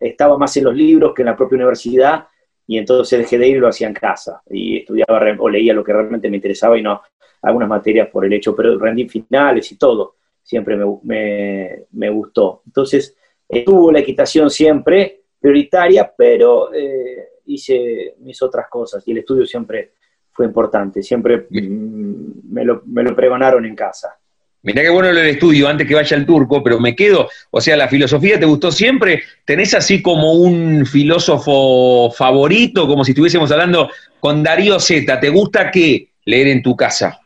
estaba 0.01 0.37
más 0.37 0.57
en 0.57 0.65
los 0.65 0.75
libros 0.75 1.15
que 1.15 1.23
en 1.23 1.27
la 1.27 1.37
propia 1.37 1.57
universidad 1.57 2.27
y 2.67 2.79
entonces 2.79 3.19
dejé 3.21 3.39
de 3.39 3.49
ir 3.49 3.57
y 3.57 3.61
lo 3.61 3.69
hacía 3.69 3.87
en 3.87 3.95
casa 3.95 4.43
y 4.51 4.79
estudiaba 4.79 5.21
o 5.39 5.49
leía 5.49 5.75
lo 5.75 5.85
que 5.85 5.93
realmente 5.93 6.29
me 6.29 6.37
interesaba 6.37 6.79
y 6.79 6.83
no 6.83 7.01
algunas 7.45 7.69
materias 7.69 8.09
por 8.09 8.25
el 8.25 8.33
hecho, 8.33 8.57
pero 8.57 8.79
rendí 8.79 9.07
finales 9.07 9.71
y 9.71 9.77
todo, 9.77 10.17
siempre 10.43 10.79
me, 11.03 12.11
gustó. 12.11 12.63
Entonces, 12.67 13.17
estuvo 13.47 13.93
la 13.93 13.99
equitación 14.01 14.49
siempre 14.49 15.25
prioritaria, 15.39 16.11
pero 16.17 16.73
eh, 16.73 17.29
hice 17.47 18.15
mis 18.21 18.41
otras 18.41 18.67
cosas 18.69 19.07
y 19.07 19.13
el 19.13 19.19
estudio 19.19 19.45
siempre 19.45 19.93
fue 20.31 20.47
importante, 20.47 21.03
siempre 21.03 21.47
mm, 21.51 22.51
me 22.51 22.65
lo, 22.65 22.83
me 22.87 23.03
lo 23.03 23.15
pregonaron 23.15 23.67
en 23.67 23.77
casa. 23.77 24.19
Mirá 24.65 24.81
qué 24.81 24.89
bueno 24.89 25.11
el 25.11 25.19
estudio 25.19 25.69
antes 25.69 25.87
que 25.87 25.95
vaya 25.95 26.17
el 26.17 26.25
turco, 26.25 26.63
pero 26.63 26.81
me 26.81 26.97
quedo, 26.97 27.29
o 27.51 27.61
sea, 27.61 27.77
la 27.77 27.87
filosofía 27.87 28.41
te 28.41 28.47
gustó 28.47 28.73
siempre, 28.73 29.23
tenés 29.45 29.75
así 29.75 30.01
como 30.01 30.33
un 30.33 30.87
filósofo 30.87 32.11
favorito, 32.11 32.87
como 32.87 33.05
si 33.05 33.11
estuviésemos 33.11 33.53
hablando 33.53 33.91
con 34.19 34.43
Darío 34.43 34.81
Z, 34.81 35.21
¿te 35.21 35.29
gusta 35.29 35.71
qué 35.71 36.09
leer 36.25 36.49
en 36.49 36.63
tu 36.63 36.75
casa? 36.75 37.21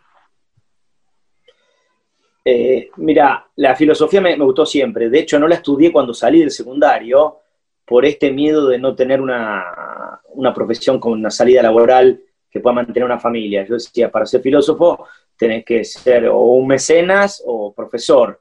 Eh, 2.44 2.90
mira, 2.96 3.46
la 3.54 3.76
filosofía 3.76 4.20
me, 4.20 4.36
gustó 4.36 4.66
siempre, 4.66 5.08
de 5.08 5.20
hecho 5.20 5.38
no 5.38 5.46
la 5.46 5.54
estudié 5.54 5.92
cuando 5.92 6.12
salí 6.12 6.40
del 6.40 6.50
secundario 6.50 7.36
por 7.84 8.04
este 8.04 8.32
miedo 8.32 8.66
de 8.66 8.78
no 8.78 8.96
tener 8.96 9.20
una, 9.20 10.20
una 10.30 10.52
profesión 10.52 10.98
con 10.98 11.12
una 11.12 11.30
salida 11.30 11.62
laboral 11.62 12.20
que 12.50 12.58
pueda 12.58 12.74
mantener 12.74 13.04
una 13.04 13.20
familia. 13.20 13.64
Yo 13.64 13.74
decía, 13.74 14.10
para 14.10 14.26
ser 14.26 14.40
filósofo 14.40 15.06
tenés 15.38 15.64
que 15.64 15.84
ser 15.84 16.26
o 16.26 16.40
un 16.40 16.66
mecenas 16.66 17.42
o 17.46 17.72
profesor. 17.72 18.40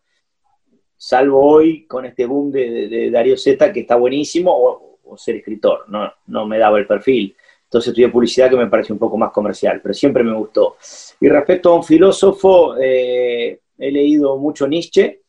Salvo 0.97 1.39
hoy 1.39 1.86
con 1.86 2.05
este 2.05 2.25
boom 2.25 2.51
de, 2.51 3.10
Darío 3.12 3.38
Z, 3.38 3.71
que 3.71 3.81
está 3.81 3.95
buenísimo, 3.95 4.51
o, 4.51 5.15
ser 5.15 5.38
escritor. 5.38 5.86
No, 5.88 6.12
no 6.27 6.45
me 6.45 6.57
daba 6.57 6.79
el 6.79 6.88
perfil. 6.88 7.36
Entonces 7.63 7.89
estudié 7.89 8.10
publicidad 8.10 8.49
que 8.49 8.55
me 8.55 8.67
parece 8.67 8.93
un 8.93 8.99
poco 8.99 9.17
más 9.17 9.31
comercial, 9.31 9.79
pero 9.81 9.93
siempre 9.93 10.23
me 10.23 10.33
gustó. 10.33 10.77
Y 11.19 11.27
respecto 11.27 11.69
a 11.69 11.75
un 11.75 11.83
filósofo, 11.83 12.75
eh, 12.77 13.60
he 13.77 13.91
leído 13.91 14.38
mucho 14.38 14.67
Nietzsche. 14.67 15.21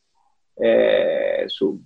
Eh, 0.61 1.45
su, 1.47 1.81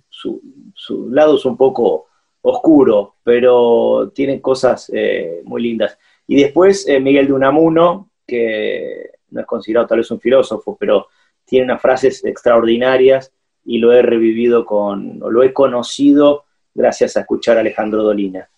lado 1.10 1.36
es 1.36 1.44
un 1.44 1.56
poco 1.56 2.06
oscuro, 2.42 3.16
pero 3.22 4.12
tiene 4.14 4.40
cosas 4.40 4.90
eh, 4.94 5.42
muy 5.44 5.62
lindas. 5.62 5.98
Y 6.26 6.40
después 6.40 6.86
Miguel 7.00 7.26
de 7.26 7.32
Unamuno, 7.32 8.10
que 8.26 9.10
no 9.34 9.40
es 9.40 9.46
considerado 9.46 9.86
tal 9.86 9.98
vez 9.98 10.10
un 10.10 10.20
filósofo, 10.20 10.76
pero 10.78 11.08
tiene 11.44 11.66
unas 11.66 11.82
frases 11.82 12.24
extraordinarias 12.24 13.32
y 13.64 13.78
lo 13.78 13.92
he 13.92 14.02
revivido 14.02 14.64
con, 14.64 15.22
o 15.22 15.30
lo 15.30 15.42
he 15.42 15.52
conocido 15.52 16.44
gracias 16.74 17.16
a 17.16 17.20
escuchar 17.20 17.56
a 17.56 17.60
Alejandro 17.60 18.02
Dolina. 18.02 18.48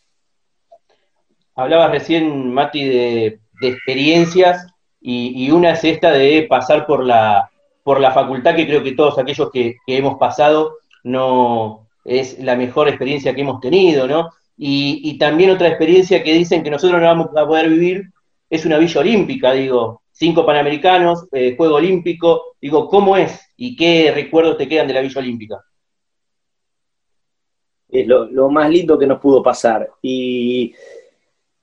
Hablabas 1.55 1.91
recién, 1.91 2.53
Mati, 2.53 2.85
de, 2.85 3.41
experiencias 3.63 4.67
y, 5.01 5.51
una 5.51 5.71
es 5.71 5.85
esta 5.85 6.11
de 6.11 6.47
pasar 6.49 6.87
por 6.87 7.05
la, 7.05 7.51
por 7.83 8.01
la 8.01 8.13
facultad, 8.13 8.55
que 8.55 8.67
creo 8.67 8.83
que 8.83 8.93
todos 8.93 9.19
aquellos 9.19 9.51
que, 9.51 9.77
hemos 9.87 10.19
pasado 10.19 10.77
no 11.05 11.87
es 12.05 12.39
la 12.39 12.57
mejor 12.57 12.89
experiencia 12.89 13.35
que 13.35 13.41
hemos 13.41 13.61
tenido, 13.61 14.07
¿no? 14.07 14.31
Y, 14.59 15.17
también 15.19 15.51
otra 15.51 15.69
experiencia 15.69 16.23
que 16.23 16.35
dicen 16.35 16.63
que 16.63 16.71
nosotros 16.71 17.01
no 17.01 17.07
vamos 17.07 17.29
a 17.37 17.47
poder 17.47 17.71
vivir 17.71 18.11
es 18.51 18.67
una 18.67 18.79
villa 18.79 19.01
olímpica, 19.01 19.53
digo, 19.53 20.03
cinco 20.17 20.47
panamericanos, 20.47 21.27
eh, 21.33 21.55
juego 21.57 21.77
olímpico, 21.77 22.57
digo, 22.61 22.89
¿cómo 22.89 23.17
es 23.17 23.53
y 23.57 23.77
qué 23.77 24.11
recuerdos 24.15 24.57
te 24.57 24.67
quedan 24.67 24.89
de 24.89 24.95
la 24.95 25.03
villa 25.03 25.21
olímpica? 25.21 25.63
Es 27.89 28.07
lo, 28.07 28.25
lo 28.25 28.49
más 28.49 28.71
lindo 28.71 28.99
que 28.99 29.07
nos 29.07 29.21
pudo 29.21 29.43
pasar. 29.43 29.91
Y 30.01 30.75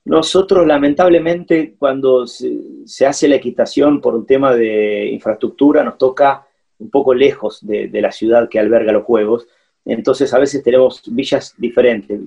nosotros, 0.06 0.68
lamentablemente, 0.68 1.76
cuando 1.80 2.28
se, 2.28 3.06
hace 3.08 3.28
la 3.28 3.36
equitación 3.36 4.02
por 4.02 4.16
un 4.16 4.26
tema 4.26 4.54
de 4.54 5.08
infraestructura, 5.08 5.84
nos 5.84 5.98
toca 5.98 6.46
un 6.78 6.90
poco 6.90 7.14
lejos 7.14 7.66
de, 7.66 7.90
la 8.02 8.12
ciudad 8.12 8.50
que 8.50 8.60
alberga 8.60 8.92
los 8.92 9.04
juegos. 9.04 9.48
Entonces, 9.86 10.34
a 10.34 10.40
veces 10.40 10.62
tenemos 10.62 11.02
villas 11.08 11.56
diferentes, 11.58 12.20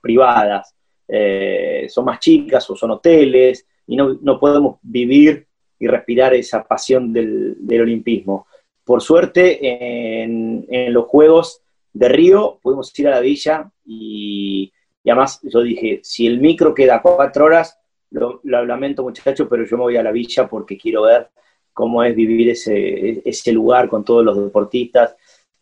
privadas, 0.00 0.74
eh, 1.08 1.86
son 1.88 2.06
más 2.06 2.20
chicas 2.20 2.68
o 2.70 2.76
son 2.76 2.92
hoteles, 2.92 3.66
y 3.88 3.96
no, 3.96 4.40
podemos 4.40 4.78
vivir 4.82 5.46
y 5.78 5.86
respirar 5.86 6.34
esa 6.34 6.64
pasión 6.64 7.12
del, 7.12 7.56
olimpismo. 7.80 8.46
Por 8.84 9.02
suerte, 9.02 10.22
en, 10.22 10.66
los 10.92 11.06
Juegos 11.06 11.62
de 11.92 12.08
Río 12.08 12.58
pudimos 12.62 12.96
ir 12.98 13.08
a 13.08 13.12
la 13.12 13.20
villa 13.20 13.70
y 13.84 14.72
además 15.04 15.40
yo 15.42 15.62
dije, 15.62 16.00
si 16.02 16.26
el 16.26 16.40
micro 16.40 16.74
queda 16.74 17.00
cuatro 17.02 17.46
horas, 17.46 17.78
lo, 18.10 18.40
lamento 18.44 19.02
muchachos, 19.02 19.46
pero 19.48 19.64
yo 19.64 19.76
me 19.76 19.84
voy 19.84 19.96
a 19.96 20.02
la 20.02 20.12
villa 20.12 20.48
porque 20.48 20.78
quiero 20.78 21.02
ver 21.02 21.28
cómo 21.72 22.02
es 22.02 22.14
vivir 22.14 22.50
ese, 22.50 23.22
ese 23.24 23.52
lugar 23.52 23.88
con 23.88 24.04
todos 24.04 24.24
los 24.24 24.36
deportistas, 24.42 25.14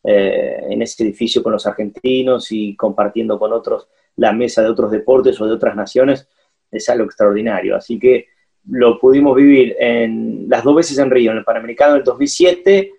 eh, 0.03 0.61
en 0.69 0.83
ese 0.83 1.03
edificio 1.03 1.43
con 1.43 1.53
los 1.53 1.67
argentinos 1.67 2.53
y 2.53 2.77
compartiendo 2.77 3.39
con 3.39 3.53
otros 3.53 3.89
la 4.17 4.33
mesa 4.33 4.63
de 4.63 4.69
otros 4.69 4.91
deportes 4.91 5.41
o 5.41 5.47
de 5.47 5.55
otras 5.55 5.75
naciones, 5.75 6.29
es 6.71 6.89
algo 6.89 7.05
extraordinario. 7.05 7.75
Así 7.75 7.99
que 7.99 8.29
lo 8.71 8.99
pudimos 8.99 9.37
vivir 9.37 9.77
en, 9.79 10.49
las 10.49 10.65
dos 10.65 10.77
veces 10.77 10.99
en 10.99 11.11
Río, 11.11 11.33
en 11.33 11.39
el 11.39 11.45
Panamericano 11.45 11.95
del 11.95 12.05
2007 12.05 12.93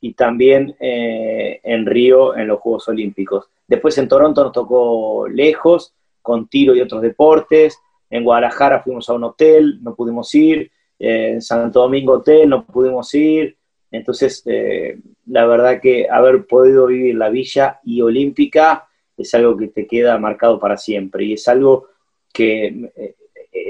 y 0.00 0.14
también 0.14 0.74
eh, 0.80 1.60
en 1.62 1.86
Río 1.86 2.36
en 2.36 2.48
los 2.48 2.60
Juegos 2.60 2.88
Olímpicos. 2.88 3.46
Después 3.66 3.96
en 3.98 4.08
Toronto 4.08 4.42
nos 4.42 4.52
tocó 4.52 5.28
lejos, 5.28 5.94
con 6.20 6.48
tiro 6.48 6.74
y 6.74 6.80
otros 6.80 7.02
deportes. 7.02 7.78
En 8.10 8.24
Guadalajara 8.24 8.82
fuimos 8.82 9.08
a 9.08 9.14
un 9.14 9.24
hotel, 9.24 9.78
no 9.82 9.94
pudimos 9.94 10.34
ir. 10.34 10.70
en 10.98 11.40
Santo 11.40 11.80
Domingo 11.80 12.14
Hotel, 12.14 12.48
no 12.48 12.64
pudimos 12.64 13.12
ir. 13.14 13.56
Entonces, 13.90 14.42
eh, 14.46 14.98
la 15.26 15.46
verdad 15.46 15.80
que 15.80 16.08
haber 16.08 16.46
podido 16.46 16.86
vivir 16.86 17.14
la 17.14 17.28
villa 17.28 17.80
y 17.84 18.00
olímpica 18.00 18.88
es 19.16 19.34
algo 19.34 19.56
que 19.56 19.68
te 19.68 19.86
queda 19.86 20.18
marcado 20.18 20.58
para 20.58 20.76
siempre. 20.76 21.24
Y 21.24 21.34
es 21.34 21.46
algo 21.46 21.88
que 22.32 22.90
eh, 22.96 23.14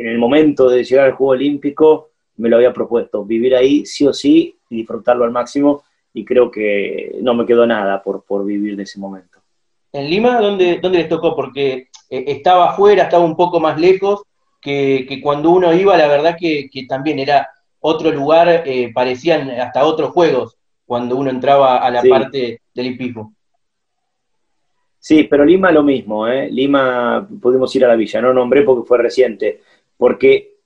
en 0.03 0.09
el 0.09 0.19
momento 0.19 0.69
de 0.69 0.85
llegar 0.85 1.07
al 1.07 1.13
Juego 1.13 1.33
Olímpico 1.33 2.11
me 2.37 2.49
lo 2.49 2.57
había 2.57 2.73
propuesto, 2.73 3.25
vivir 3.25 3.55
ahí 3.55 3.87
sí 3.87 4.07
o 4.07 4.13
sí 4.13 4.57
y 4.69 4.77
disfrutarlo 4.77 5.25
al 5.25 5.31
máximo. 5.31 5.85
Y 6.15 6.25
creo 6.25 6.51
que 6.51 7.19
no 7.23 7.35
me 7.35 7.47
quedó 7.47 7.67
nada 7.67 8.03
por, 8.03 8.25
por 8.25 8.45
vivir 8.45 8.77
de 8.77 8.83
ese 8.83 8.99
momento. 8.99 9.39
¿En 9.93 10.11
Lima 10.11 10.41
dónde, 10.41 10.79
dónde 10.81 10.99
les 10.99 11.09
tocó? 11.09 11.35
Porque 11.35 11.89
eh, 12.11 12.25
estaba 12.27 12.71
afuera, 12.71 13.05
estaba 13.05 13.25
un 13.25 13.37
poco 13.37 13.61
más 13.61 13.79
lejos, 13.79 14.23
que, 14.61 15.21
cuando 15.23 15.51
uno 15.51 15.75
iba, 15.75 15.97
la 15.97 16.07
verdad 16.07 16.37
que, 16.39 16.69
también 16.89 17.19
era 17.19 17.49
otro 17.81 18.11
lugar, 18.13 18.63
eh, 18.65 18.93
parecían 18.95 19.51
hasta 19.51 19.85
otros 19.85 20.11
juegos 20.11 20.57
cuando 20.87 21.17
uno 21.17 21.31
entraba 21.31 21.79
a 21.79 21.91
la 21.91 22.03
parte 22.03 22.61
del 22.73 22.87
hipismo. 22.87 23.35
Sí, 24.99 25.25
pero 25.25 25.45
Lima 25.45 25.73
lo 25.73 25.83
mismo, 25.83 26.29
¿eh? 26.29 26.49
Lima 26.49 27.27
pudimos 27.41 27.75
ir 27.75 27.85
a 27.85 27.89
la 27.89 27.97
villa, 27.97 28.21
no 28.21 28.33
nombré 28.33 28.63
porque 28.63 28.87
fue 28.87 28.99
reciente, 28.99 29.61
porque 30.03 30.57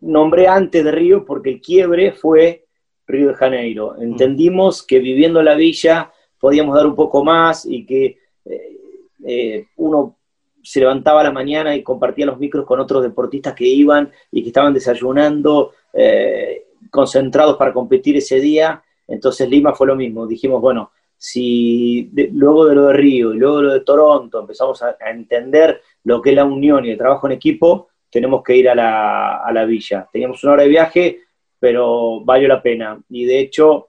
nombré 0.00 0.48
antes 0.48 0.84
de 0.84 0.92
Río 0.92 1.24
porque 1.24 1.48
el 1.48 1.62
quiebre 1.62 2.12
fue 2.12 2.66
Río 3.06 3.28
de 3.28 3.34
Janeiro. 3.34 3.94
Mm. 3.96 4.02
Entendimos 4.02 4.82
que 4.82 4.98
viviendo 4.98 5.42
la 5.42 5.54
villa 5.54 6.12
podíamos 6.38 6.76
dar 6.76 6.86
un 6.86 6.94
poco 6.94 7.24
más 7.24 7.64
y 7.64 7.86
que 7.86 8.18
eh, 8.44 8.76
eh, 9.24 9.66
uno 9.76 10.18
se 10.62 10.80
levantaba 10.80 11.22
a 11.22 11.24
la 11.24 11.32
mañana 11.32 11.74
y 11.74 11.82
compartía 11.82 12.26
los 12.26 12.38
micros 12.38 12.66
con 12.66 12.78
otros 12.78 13.02
deportistas 13.02 13.54
que 13.54 13.64
iban 13.64 14.12
y 14.30 14.42
que 14.42 14.48
estaban 14.48 14.74
desayunando, 14.74 15.72
eh, 15.94 16.66
concentrados 16.90 17.56
para 17.56 17.72
competir 17.72 18.18
ese 18.18 18.40
día. 18.40 18.84
Entonces 19.08 19.48
Lima 19.48 19.72
fue 19.72 19.86
lo 19.86 19.96
mismo. 19.96 20.26
Dijimos, 20.26 20.60
bueno, 20.60 20.90
si 21.16 22.10
luego 22.32 22.66
de 22.66 22.74
lo 22.74 22.88
de 22.88 22.92
Río 22.92 23.32
y 23.32 23.38
luego 23.38 23.56
de 23.56 23.62
lo 23.62 23.72
de 23.72 23.80
Toronto 23.80 24.40
empezamos 24.40 24.82
a, 24.82 24.98
entender 25.10 25.80
lo 26.04 26.20
que 26.20 26.28
es 26.28 26.36
la 26.36 26.44
unión 26.44 26.84
y 26.84 26.90
el 26.90 26.98
trabajo 26.98 27.26
en 27.26 27.32
equipo, 27.32 27.88
tenemos 28.10 28.42
que 28.42 28.56
ir 28.56 28.68
a 28.68 28.74
la, 28.74 29.38
a 29.38 29.52
la 29.52 29.64
villa. 29.64 30.08
Teníamos 30.12 30.42
una 30.44 30.54
hora 30.54 30.62
de 30.62 30.68
viaje, 30.68 31.20
pero 31.58 32.24
valió 32.24 32.48
la 32.48 32.62
pena. 32.62 33.00
Y 33.08 33.24
de 33.24 33.40
hecho, 33.40 33.88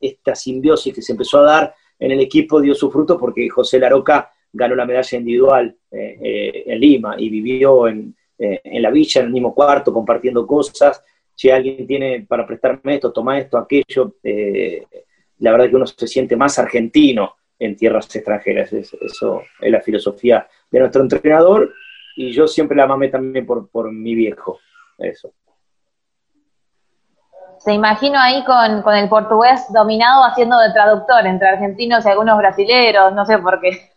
esta 0.00 0.34
simbiosis 0.34 0.94
que 0.94 1.02
se 1.02 1.12
empezó 1.12 1.38
a 1.38 1.42
dar 1.42 1.74
en 1.98 2.12
el 2.12 2.20
equipo 2.20 2.60
dio 2.60 2.74
su 2.74 2.90
fruto 2.90 3.18
porque 3.18 3.48
José 3.48 3.78
Laroca 3.78 4.30
ganó 4.52 4.74
la 4.74 4.86
medalla 4.86 5.18
individual 5.18 5.76
eh, 5.90 6.18
eh, 6.22 6.64
en 6.66 6.80
Lima 6.80 7.16
y 7.18 7.28
vivió 7.28 7.88
en, 7.88 8.14
eh, 8.38 8.60
en, 8.64 8.82
la 8.82 8.90
villa, 8.90 9.20
en 9.20 9.26
el 9.26 9.32
mismo 9.32 9.54
cuarto, 9.54 9.92
compartiendo 9.92 10.46
cosas. 10.46 11.02
Si 11.34 11.50
alguien 11.50 11.86
tiene 11.86 12.26
para 12.28 12.46
prestarme 12.46 12.94
esto, 12.94 13.12
toma 13.12 13.38
esto, 13.38 13.58
aquello, 13.58 14.16
la 14.22 15.50
verdad 15.52 15.66
es 15.66 15.70
que 15.70 15.76
uno 15.76 15.86
se 15.86 16.06
siente 16.08 16.36
más 16.36 16.58
argentino 16.58 17.36
en 17.58 17.76
tierras 17.76 18.14
extranjeras. 18.14 18.72
eso 18.72 19.42
es 19.60 19.70
la 19.70 19.80
filosofía 19.80 20.48
de 20.70 20.80
nuestro 20.80 21.02
entrenador 21.02 21.72
y 22.18 22.32
yo 22.32 22.46
siempre 22.46 22.76
la 22.76 22.86
mamé 22.86 23.08
también 23.08 23.46
por, 23.46 23.68
por 23.70 23.92
mi 23.92 24.14
viejo. 24.14 24.58
Eso 24.98 25.32
se 27.58 27.72
imagino 27.72 28.18
ahí 28.18 28.44
con, 28.44 28.82
con, 28.82 28.94
el 28.94 29.08
portugués 29.08 29.66
dominado 29.72 30.24
haciendo 30.24 30.58
de 30.58 30.72
traductor 30.72 31.26
entre 31.26 31.48
argentinos 31.48 32.04
y 32.04 32.08
algunos 32.08 32.38
brasileros, 32.38 33.12
no 33.12 33.26
sé 33.26 33.38
por 33.38 33.60
qué. 33.60 33.90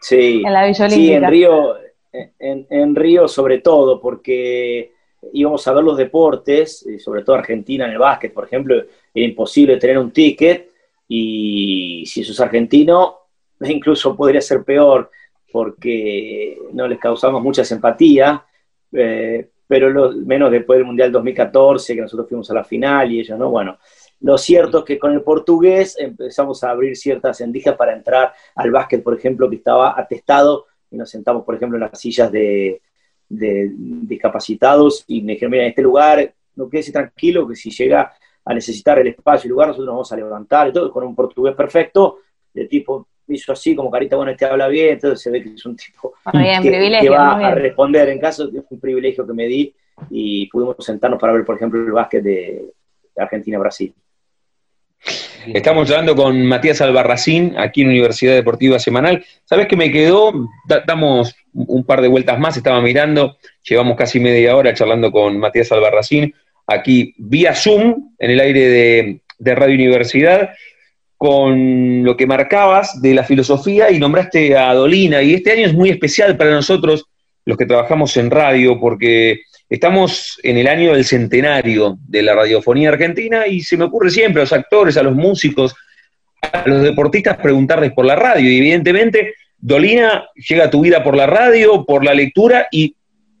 Sí, 0.00 0.42
en 0.44 0.52
la 0.52 0.72
sí, 0.72 1.12
en 1.12 1.26
Río, 1.26 1.76
en, 2.12 2.66
en, 2.70 2.94
Río 2.94 3.26
sobre 3.26 3.58
todo, 3.58 4.00
porque 4.00 4.92
íbamos 5.32 5.66
a 5.66 5.72
ver 5.72 5.82
los 5.82 5.96
deportes, 5.96 6.86
y 6.86 6.98
sobre 6.98 7.24
todo 7.24 7.36
Argentina 7.36 7.86
en 7.86 7.92
el 7.92 7.98
básquet, 7.98 8.32
por 8.32 8.44
ejemplo, 8.44 8.76
era 8.76 9.26
imposible 9.26 9.76
tener 9.78 9.98
un 9.98 10.12
ticket 10.12 10.70
y 11.08 12.04
si 12.06 12.22
sos 12.22 12.38
argentino, 12.40 13.18
incluso 13.60 14.14
podría 14.14 14.40
ser 14.40 14.62
peor 14.62 15.10
porque 15.54 16.58
no 16.72 16.88
les 16.88 16.98
causamos 16.98 17.40
mucha 17.40 17.64
simpatía, 17.64 18.44
eh, 18.90 19.50
pero 19.68 20.10
menos 20.26 20.50
después 20.50 20.78
del 20.78 20.86
Mundial 20.86 21.12
2014, 21.12 21.94
que 21.94 22.00
nosotros 22.00 22.28
fuimos 22.28 22.50
a 22.50 22.54
la 22.54 22.64
final 22.64 23.12
y 23.12 23.20
ellos, 23.20 23.38
¿no? 23.38 23.50
Bueno, 23.50 23.78
lo 24.22 24.36
cierto 24.36 24.78
es 24.78 24.84
que 24.84 24.98
con 24.98 25.12
el 25.12 25.22
portugués 25.22 25.96
empezamos 25.96 26.64
a 26.64 26.70
abrir 26.70 26.96
ciertas 26.96 27.40
endijas 27.40 27.76
para 27.76 27.94
entrar 27.94 28.32
al 28.56 28.72
básquet, 28.72 29.00
por 29.00 29.16
ejemplo, 29.16 29.48
que 29.48 29.54
estaba 29.54 29.94
atestado, 29.96 30.66
y 30.90 30.96
nos 30.96 31.08
sentamos, 31.08 31.44
por 31.44 31.54
ejemplo, 31.54 31.76
en 31.76 31.82
las 31.82 32.00
sillas 32.00 32.32
de, 32.32 32.82
discapacitados, 33.28 35.04
y 35.06 35.22
me 35.22 35.34
dijeron, 35.34 35.52
mira, 35.52 35.62
en 35.62 35.68
este 35.68 35.82
lugar, 35.82 36.34
no 36.56 36.68
quédese 36.68 36.90
tranquilo, 36.90 37.46
que 37.46 37.54
si 37.54 37.70
llega 37.70 38.12
a 38.44 38.54
necesitar 38.54 38.98
el 38.98 39.06
espacio 39.06 39.46
y 39.46 39.50
lugar, 39.50 39.68
nosotros 39.68 39.86
nos 39.86 39.94
vamos 39.94 40.12
a 40.12 40.16
levantar, 40.16 40.68
y 40.70 40.72
todo, 40.72 40.90
con 40.90 41.04
un 41.04 41.14
portugués 41.14 41.54
perfecto, 41.54 42.18
de 42.52 42.66
tipo, 42.66 43.06
hizo 43.28 43.52
así, 43.52 43.74
como 43.74 43.90
carita, 43.90 44.16
bueno, 44.16 44.32
este 44.32 44.44
habla 44.44 44.68
bien, 44.68 44.94
entonces 44.94 45.20
se 45.20 45.30
ve 45.30 45.42
que 45.42 45.50
es 45.50 45.66
un 45.66 45.76
tipo 45.76 46.14
que, 46.32 47.00
que, 47.00 47.08
va 47.08 47.36
a 47.36 47.54
responder. 47.54 48.08
En 48.08 48.20
caso, 48.20 48.44
es 48.44 48.64
un 48.68 48.80
privilegio 48.80 49.26
que 49.26 49.32
me 49.32 49.46
di 49.46 49.74
y 50.10 50.46
pudimos 50.48 50.76
sentarnos 50.80 51.20
para 51.20 51.32
ver, 51.32 51.44
por 51.44 51.56
ejemplo, 51.56 51.80
el 51.80 51.92
básquet 51.92 52.22
de 52.22 52.72
Argentina-Brasil. 53.16 53.94
Estamos 55.52 55.90
hablando 55.90 56.16
con 56.16 56.46
Matías 56.46 56.80
Albarracín, 56.80 57.54
aquí 57.58 57.82
en 57.82 57.88
Universidad 57.88 58.34
Deportiva 58.34 58.78
Semanal. 58.78 59.24
¿Sabes 59.44 59.66
qué 59.68 59.76
me 59.76 59.92
quedó? 59.92 60.32
Damos 60.86 61.36
un 61.52 61.84
par 61.84 62.00
de 62.00 62.08
vueltas 62.08 62.38
más, 62.38 62.56
estaba 62.56 62.80
mirando, 62.80 63.36
llevamos 63.62 63.96
casi 63.96 64.20
media 64.20 64.56
hora 64.56 64.72
charlando 64.72 65.12
con 65.12 65.38
Matías 65.38 65.70
Albarracín, 65.70 66.34
aquí 66.66 67.14
vía 67.18 67.54
Zoom, 67.54 68.14
en 68.18 68.30
el 68.30 68.40
aire 68.40 68.68
de, 68.68 69.20
de 69.38 69.54
Radio 69.54 69.74
Universidad, 69.74 70.54
con 71.24 72.04
lo 72.04 72.18
que 72.18 72.26
marcabas 72.26 73.00
de 73.00 73.14
la 73.14 73.24
filosofía 73.24 73.90
y 73.90 73.98
nombraste 73.98 74.58
a 74.58 74.74
Dolina. 74.74 75.22
Y 75.22 75.32
este 75.32 75.52
año 75.52 75.66
es 75.66 75.72
muy 75.72 75.88
especial 75.88 76.36
para 76.36 76.50
nosotros, 76.50 77.06
los 77.46 77.56
que 77.56 77.64
trabajamos 77.64 78.14
en 78.18 78.30
radio, 78.30 78.78
porque 78.78 79.40
Estamos 79.70 80.38
en 80.42 80.58
el 80.58 80.68
año 80.68 80.92
del 80.92 81.06
centenario 81.06 81.96
de 82.06 82.22
la 82.22 82.34
radiofonía 82.34 82.90
argentina 82.90 83.46
y 83.46 83.62
se 83.62 83.78
me 83.78 83.84
ocurre 83.84 84.10
siempre 84.10 84.42
a 84.42 84.44
los 84.44 84.52
actores, 84.52 84.96
a 84.98 85.02
los 85.02 85.14
músicos, 85.16 85.74
a 86.42 86.68
los 86.68 86.82
deportistas 86.82 87.38
preguntarles 87.38 87.92
por 87.92 88.04
la 88.04 88.14
radio. 88.14 88.50
Y 88.50 88.58
evidentemente, 88.58 89.34
Dolina 89.56 90.26
llega 90.48 90.66
a 90.66 90.70
tu 90.70 90.82
vida 90.82 91.02
por 91.02 91.16
la 91.16 91.26
radio, 91.26 91.84
por 91.86 92.04
la 92.04 92.12
lectura 92.12 92.68
y 92.70 92.94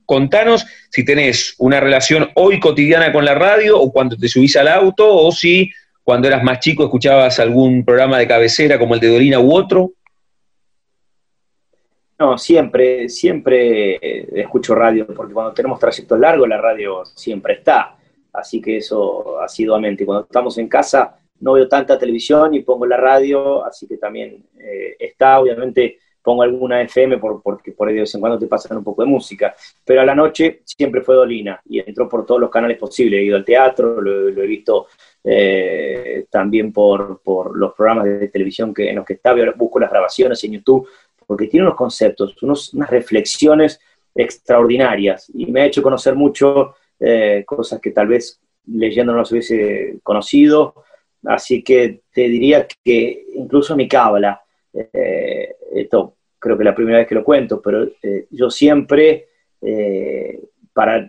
contanos 0.06 0.66
si 0.90 1.04
tenés 1.04 1.54
una 1.58 1.78
relación 1.78 2.30
hoy 2.34 2.58
cotidiana 2.58 3.12
con 3.12 3.26
la 3.26 3.34
radio 3.34 3.78
o 3.78 3.92
cuando 3.92 4.16
te 4.16 4.26
subís 4.26 4.56
al 4.56 4.68
auto 4.68 5.14
o 5.14 5.30
si 5.30 5.70
cuando 6.04 6.28
eras 6.28 6.44
más 6.44 6.60
chico 6.60 6.84
escuchabas 6.84 7.40
algún 7.40 7.84
programa 7.84 8.18
de 8.18 8.28
cabecera 8.28 8.78
como 8.78 8.94
el 8.94 9.00
de 9.00 9.08
Dolina 9.08 9.40
u 9.40 9.52
otro. 9.52 9.92
No, 12.18 12.38
siempre, 12.38 13.08
siempre 13.08 13.96
eh, 13.96 14.28
escucho 14.34 14.74
radio, 14.74 15.06
porque 15.06 15.34
cuando 15.34 15.52
tenemos 15.52 15.80
trayectos 15.80 16.18
largos 16.20 16.48
la 16.48 16.58
radio 16.58 17.04
siempre 17.04 17.54
está, 17.54 17.96
así 18.32 18.60
que 18.60 18.76
eso 18.76 19.40
asiduamente. 19.40 20.06
Cuando 20.06 20.24
estamos 20.24 20.56
en 20.58 20.68
casa 20.68 21.16
no 21.40 21.54
veo 21.54 21.66
tanta 21.66 21.98
televisión 21.98 22.54
y 22.54 22.60
pongo 22.60 22.86
la 22.86 22.96
radio, 22.96 23.64
así 23.64 23.88
que 23.88 23.96
también 23.96 24.44
eh, 24.58 24.96
está, 24.98 25.40
obviamente 25.40 25.98
pongo 26.24 26.42
alguna 26.42 26.80
FM 26.80 27.18
por, 27.18 27.42
porque 27.42 27.72
por 27.72 27.86
ahí 27.86 27.94
de 27.94 28.00
vez 28.00 28.14
en 28.14 28.20
cuando 28.20 28.38
te 28.38 28.46
pasan 28.46 28.78
un 28.78 28.84
poco 28.84 29.02
de 29.02 29.08
música, 29.08 29.54
pero 29.84 30.00
a 30.00 30.06
la 30.06 30.14
noche 30.14 30.62
siempre 30.64 31.02
fue 31.02 31.14
Dolina 31.14 31.60
y 31.66 31.80
entró 31.80 32.08
por 32.08 32.24
todos 32.24 32.40
los 32.40 32.50
canales 32.50 32.78
posibles, 32.78 33.20
he 33.20 33.24
ido 33.24 33.36
al 33.36 33.44
teatro, 33.44 34.00
lo, 34.00 34.28
he 34.28 34.46
visto 34.46 34.86
eh, 35.26 36.26
también 36.30 36.70
por, 36.70 37.20
por, 37.22 37.56
los 37.56 37.72
programas 37.72 38.04
de 38.04 38.28
televisión 38.28 38.74
que, 38.74 38.90
en 38.90 38.96
los 38.96 39.06
que 39.06 39.14
estaba, 39.14 39.40
busco 39.56 39.80
las 39.80 39.90
grabaciones 39.90 40.44
en 40.44 40.52
YouTube, 40.52 40.86
porque 41.26 41.46
tiene 41.46 41.64
unos 41.64 41.78
conceptos, 41.78 42.40
unos, 42.42 42.74
unas 42.74 42.90
reflexiones 42.90 43.80
extraordinarias. 44.14 45.30
Y 45.34 45.46
me 45.46 45.62
ha 45.62 45.66
hecho 45.66 45.82
conocer 45.82 46.14
mucho 46.14 46.74
eh, 47.00 47.42
cosas 47.46 47.80
que 47.80 47.90
tal 47.90 48.08
vez 48.08 48.38
leyendo 48.66 49.12
no 49.12 49.18
las 49.18 49.32
hubiese 49.32 49.96
conocido, 50.02 50.84
así 51.24 51.62
que 51.62 52.02
te 52.12 52.28
diría 52.28 52.66
que 52.84 53.24
incluso 53.34 53.74
mi 53.76 53.88
cábala, 53.88 54.42
eh, 54.74 55.56
esto 55.74 56.16
creo 56.38 56.56
que 56.58 56.62
es 56.62 56.66
la 56.66 56.74
primera 56.74 56.98
vez 56.98 57.06
que 57.08 57.14
lo 57.14 57.24
cuento, 57.24 57.62
pero 57.62 57.88
yo 58.30 58.50
siempre, 58.50 59.28
para 60.74 61.03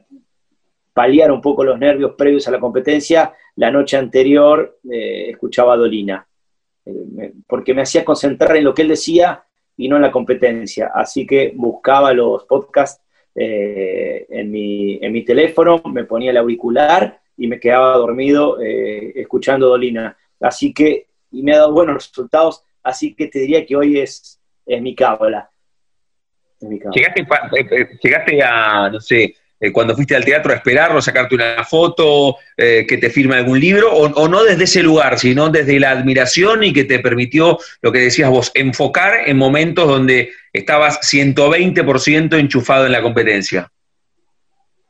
paliar 0.95 1.31
un 1.31 1.41
poco 1.41 1.63
los 1.63 1.77
nervios 1.77 2.13
previos 2.17 2.47
a 2.47 2.51
la 2.51 2.59
competencia, 2.59 3.33
la 3.57 3.69
noche 3.69 3.97
anterior 3.97 4.79
escuchaba 4.83 5.73
a 5.73 5.77
Dolina, 5.77 6.25
porque 7.45 7.73
me 7.73 7.81
hacía 7.81 8.05
concentrar 8.05 8.55
en 8.55 8.63
lo 8.63 8.73
que 8.73 8.83
él 8.83 8.87
decía 8.87 9.43
y 9.77 9.89
no 9.89 9.97
en 9.97 10.03
la 10.03 10.11
competencia. 10.11 10.91
Así 10.93 11.25
que 11.27 11.51
buscaba 11.55 12.13
los 12.13 12.45
podcasts 12.45 13.01
eh, 13.33 14.25
en, 14.29 14.49
mi, 14.49 14.97
en, 15.01 15.11
mi, 15.11 15.23
teléfono, 15.23 15.81
me 15.91 16.05
ponía 16.05 16.31
el 16.31 16.37
auricular 16.37 17.19
y 17.37 17.47
me 17.47 17.59
quedaba 17.59 17.97
dormido 17.97 18.61
eh, 18.61 19.11
escuchando 19.15 19.67
Dolina. 19.67 20.17
Así 20.39 20.73
que, 20.73 21.07
y 21.31 21.43
me 21.43 21.53
ha 21.53 21.57
dado 21.57 21.73
buenos 21.73 21.95
resultados, 21.95 22.63
así 22.81 23.13
que 23.13 23.27
te 23.27 23.39
diría 23.39 23.65
que 23.65 23.75
hoy 23.75 23.99
es, 23.99 24.39
es 24.65 24.81
mi 24.81 24.95
cábala. 24.95 25.49
Llegaste, 26.61 27.21
eh, 27.21 27.89
llegaste 28.01 28.41
a, 28.41 28.89
no 28.89 29.01
sé, 29.01 29.35
eh, 29.59 29.71
cuando 29.71 29.95
fuiste 29.95 30.15
al 30.15 30.25
teatro 30.25 30.51
a 30.51 30.55
esperarlo, 30.55 31.01
sacarte 31.01 31.35
una 31.35 31.63
foto, 31.63 32.35
eh, 32.57 32.85
que 32.87 32.97
te 32.97 33.09
firme 33.09 33.35
algún 33.35 33.59
libro, 33.59 33.93
o, 33.93 34.27
no 34.27 34.43
desde 34.43 34.65
ese 34.65 34.83
lugar, 34.83 35.17
sino 35.17 35.49
desde 35.49 35.79
la 35.79 35.91
admiración 35.91 36.63
y 36.63 36.73
que 36.73 36.83
te 36.83 36.99
permitió, 36.99 37.57
lo 37.81 37.91
que 37.91 37.99
decías 37.99 38.29
vos, 38.29 38.51
enfocar 38.53 39.27
en 39.27 39.37
momentos 39.37 39.87
donde 39.87 40.31
estabas 40.51 40.99
120% 41.01 42.37
enchufado 42.37 42.85
en 42.85 42.91
la 42.91 43.01
competencia? 43.01 43.71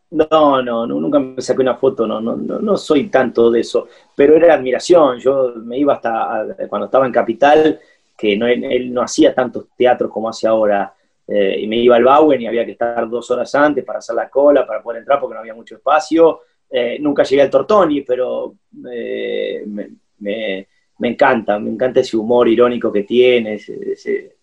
No, 0.09 0.61
no, 0.61 0.85
nunca 0.87 1.19
me 1.19 1.41
saqué 1.41 1.61
una 1.61 1.75
foto, 1.75 2.07
no, 2.07 2.21
no, 2.21 2.35
no, 2.35 2.77
soy 2.77 3.07
tanto 3.07 3.51
de 3.51 3.59
eso, 3.59 3.87
pero 4.15 4.35
era 4.35 4.53
admiración, 4.53 5.19
yo 5.19 5.53
me 5.57 5.77
iba 5.77 5.95
hasta 5.95 6.45
cuando 6.69 6.85
estaba 6.85 7.05
en 7.05 7.11
Capital, 7.11 7.79
que 8.17 8.37
no, 8.37 8.47
él 8.47 8.93
no 8.93 9.01
hacía 9.01 9.33
tantos 9.33 9.65
teatros 9.75 10.09
como 10.09 10.29
hace 10.29 10.47
ahora, 10.47 10.93
eh, 11.27 11.57
y 11.59 11.67
me 11.67 11.77
iba 11.77 11.95
al 11.95 12.03
Bauen 12.03 12.41
y 12.41 12.47
había 12.47 12.65
que 12.65 12.73
estar 12.73 13.09
dos 13.09 13.29
horas 13.31 13.53
antes 13.55 13.83
para 13.83 13.99
hacer 13.99 14.15
la 14.15 14.29
cola, 14.29 14.65
para 14.65 14.81
poder 14.81 14.99
entrar 14.99 15.19
porque 15.19 15.33
no 15.33 15.39
había 15.39 15.55
mucho 15.55 15.75
espacio. 15.75 16.41
Eh, 16.69 16.97
nunca 16.99 17.23
llegué 17.23 17.41
al 17.41 17.49
Tortoni, 17.49 18.01
pero 18.01 18.55
eh, 18.91 19.63
me, 19.65 20.67
encanta, 20.99 21.57
me 21.59 21.71
encanta 21.71 21.99
ese 21.99 22.17
humor 22.17 22.47
irónico 22.47 22.91
que 22.91 23.03
tiene, 23.03 23.55
es, 23.55 23.71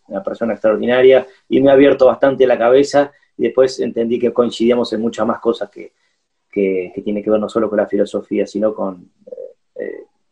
una 0.09 0.23
persona 0.23 0.55
extraordinaria 0.55 1.27
y 1.49 1.61
me 1.61 1.71
ha 1.71 1.75
abierto 1.75 2.07
bastante 2.07 2.47
la 2.47 2.59
cabeza 2.59 3.13
y 3.37 3.45
después 3.45 3.79
entendí 3.81 4.19
que 4.19 4.33
coincidíamos 4.33 4.93
en 4.93 5.01
muchas 5.01 5.27
más 5.27 5.41
cosas 5.41 5.71
que, 5.71 5.93
que, 6.51 6.93
tiene 7.05 7.23
que 7.23 7.31
ver 7.31 7.41
no 7.41 7.49
solo 7.49 7.71
con 7.71 7.79
la 7.79 7.87
filosofía, 7.87 8.47
sino 8.47 8.75
con 8.75 8.95
un 8.95 9.11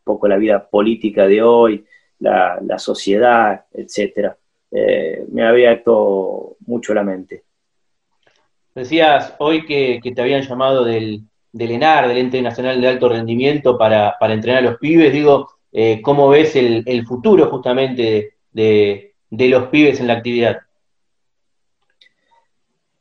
poco 0.04 0.28
la 0.28 0.36
vida 0.36 0.68
política 0.68 1.26
de 1.26 1.42
hoy, 1.42 1.84
la, 2.18 2.58
la 2.60 2.78
sociedad, 2.78 3.64
etcétera. 3.72 4.36
Eh, 4.70 5.24
me 5.30 5.42
había 5.42 5.70
abierto 5.70 6.56
mucho 6.66 6.94
la 6.94 7.02
mente. 7.02 7.44
Decías 8.74 9.34
hoy 9.38 9.66
que, 9.66 10.00
te 10.14 10.22
habían 10.22 10.42
llamado 10.42 10.84
del, 10.84 11.22
del, 11.52 11.70
ENAR, 11.72 12.08
del 12.08 12.18
Ente 12.18 12.40
Nacional 12.40 12.80
de 12.80 12.88
Alto 12.88 13.08
Rendimiento, 13.08 13.76
para, 13.76 14.16
entrenar 14.20 14.62
a 14.62 14.70
los 14.70 14.78
pibes. 14.78 15.12
Digo, 15.12 15.50
eh, 15.72 16.00
¿cómo 16.02 16.28
ves 16.28 16.54
el, 16.54 17.06
futuro 17.06 17.50
justamente 17.50 18.34
de, 18.52 19.14
los 19.30 19.68
pibes 19.68 19.98
en 20.00 20.06
la 20.06 20.14
actividad? 20.14 20.60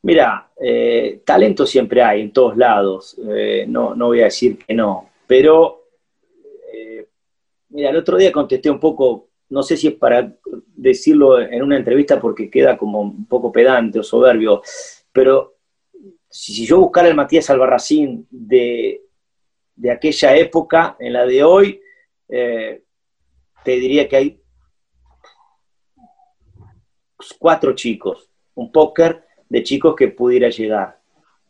Mira, 0.01 0.49
eh, 0.59 1.21
talento 1.25 1.65
siempre 1.65 2.01
hay 2.01 2.21
en 2.21 2.31
todos 2.31 2.57
lados, 2.57 3.17
no, 3.67 3.95
no 3.95 4.07
voy 4.07 4.21
a 4.21 4.25
decir 4.25 4.57
que 4.57 4.73
no, 4.73 5.09
pero 5.27 5.83
mira, 7.69 7.89
el 7.89 7.97
otro 7.97 8.17
día 8.17 8.31
contesté 8.31 8.71
un 8.71 8.79
poco 8.79 9.29
no 9.49 9.63
sé 9.63 9.77
si 9.77 9.87
es 9.87 9.95
para 9.95 10.31
decirlo 10.81 11.39
en 11.39 11.61
una 11.61 11.77
entrevista 11.77 12.19
porque 12.19 12.49
queda 12.49 12.77
como 12.77 13.01
un 13.01 13.25
poco 13.25 13.51
pedante 13.51 13.99
o 13.99 14.03
soberbio, 14.03 14.61
pero 15.11 15.55
si, 16.29 16.65
yo 16.65 16.79
buscara 16.79 17.07
el 17.07 17.15
Matías 17.15 17.49
Albarracín 17.49 18.27
de, 18.29 19.01
de, 19.75 19.91
aquella 19.91 20.35
época 20.35 20.95
en 20.99 21.13
la 21.13 21.25
de 21.25 21.43
hoy, 21.43 21.81
eh, 22.29 22.83
te 23.63 23.71
diría 23.71 24.07
que 24.07 24.15
hay 24.15 24.41
cuatro 27.37 27.73
chicos, 27.73 28.29
un 28.55 28.71
póker 28.71 29.23
de 29.49 29.63
chicos 29.63 29.95
que 29.95 30.07
pudiera 30.07 30.49
llegar, 30.49 30.99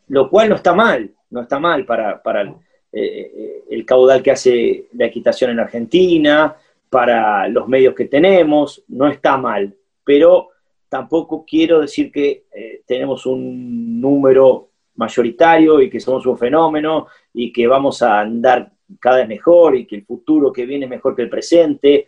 lo 0.07 0.29
cual 0.29 0.49
no 0.49 0.55
está 0.55 0.73
mal, 0.73 1.13
no 1.29 1.41
está 1.41 1.59
mal 1.59 1.85
para, 1.85 2.23
para 2.23 2.41
el, 2.41 2.55
eh, 2.91 3.63
el 3.69 3.85
caudal 3.85 4.23
que 4.23 4.31
hace 4.31 4.87
la 4.93 5.05
equitación 5.05 5.51
en 5.51 5.59
Argentina, 5.59 6.55
para 6.89 7.47
los 7.47 7.67
medios 7.67 7.93
que 7.93 8.05
tenemos, 8.05 8.83
no 8.87 9.07
está 9.07 9.37
mal, 9.37 9.75
pero 10.03 10.49
tampoco 10.89 11.45
quiero 11.45 11.81
decir 11.81 12.11
que 12.11 12.45
eh, 12.51 12.81
tenemos 12.85 13.25
un 13.25 14.01
número 14.01 14.69
mayoritario 14.95 15.81
y 15.81 15.89
que 15.89 15.99
somos 15.99 16.25
un 16.25 16.37
fenómeno 16.37 17.07
y 17.33 17.53
que 17.53 17.67
vamos 17.67 18.01
a 18.01 18.19
andar 18.19 18.71
cada 18.99 19.17
vez 19.17 19.27
mejor 19.27 19.75
y 19.75 19.85
que 19.85 19.95
el 19.95 20.05
futuro 20.05 20.51
que 20.51 20.65
viene 20.65 20.85
es 20.85 20.89
mejor 20.89 21.15
que 21.15 21.21
el 21.21 21.29
presente, 21.29 22.07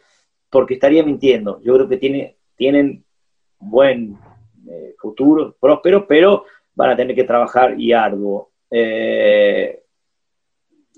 porque 0.50 0.74
estaría 0.74 1.04
mintiendo. 1.04 1.62
Yo 1.62 1.76
creo 1.76 1.88
que 1.88 1.98
tiene, 1.98 2.38
tienen 2.56 3.06
buen 3.60 4.17
eh, 4.67 4.96
futuro, 4.98 5.56
próspero, 5.60 6.08
pero 6.08 6.46
van 6.74 6.89
a 6.89 6.96
tener 6.96 7.15
que 7.15 7.24
trabajar 7.24 7.80
y 7.80 7.94
arduo. 7.94 8.52
Eh, 8.70 9.84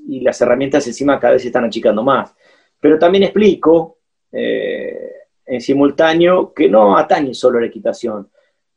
y 0.08 0.22
las 0.22 0.40
herramientas 0.42 0.86
encima 0.88 1.20
cada 1.20 1.34
vez 1.34 1.42
se 1.42 1.50
están 1.50 1.66
achicando 1.66 2.04
más. 2.04 2.36
Pero 2.84 3.00
también 3.00 3.24
explico 3.24 4.00
eh, 4.30 5.10
en 5.46 5.62
simultáneo 5.62 6.54
que 6.54 6.68
no 6.68 6.98
atañe 6.98 7.34
solo 7.34 7.58
a 7.58 7.62
la 7.62 7.68
equitación. 7.68 8.30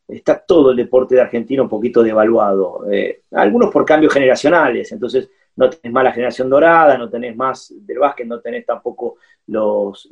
Está 0.07 0.39
todo 0.39 0.71
el 0.71 0.77
deporte 0.77 1.17
de 1.17 1.23
Argentina 1.23 1.61
un 1.61 1.69
poquito 1.69 2.05
devaluado. 2.05 2.89
Eh, 2.89 3.23
algunos 3.33 3.73
por 3.73 3.85
cambios 3.85 4.13
generacionales, 4.13 4.93
entonces 4.93 5.29
no 5.57 5.69
tenés 5.69 5.93
más 5.93 6.05
la 6.05 6.13
generación 6.13 6.49
dorada, 6.49 6.97
no 6.97 7.11
tenés 7.11 7.35
más 7.35 7.75
del 7.81 7.99
básquet, 7.99 8.29
no 8.29 8.39
tenés 8.39 8.65
tampoco 8.65 9.17
los, 9.49 10.09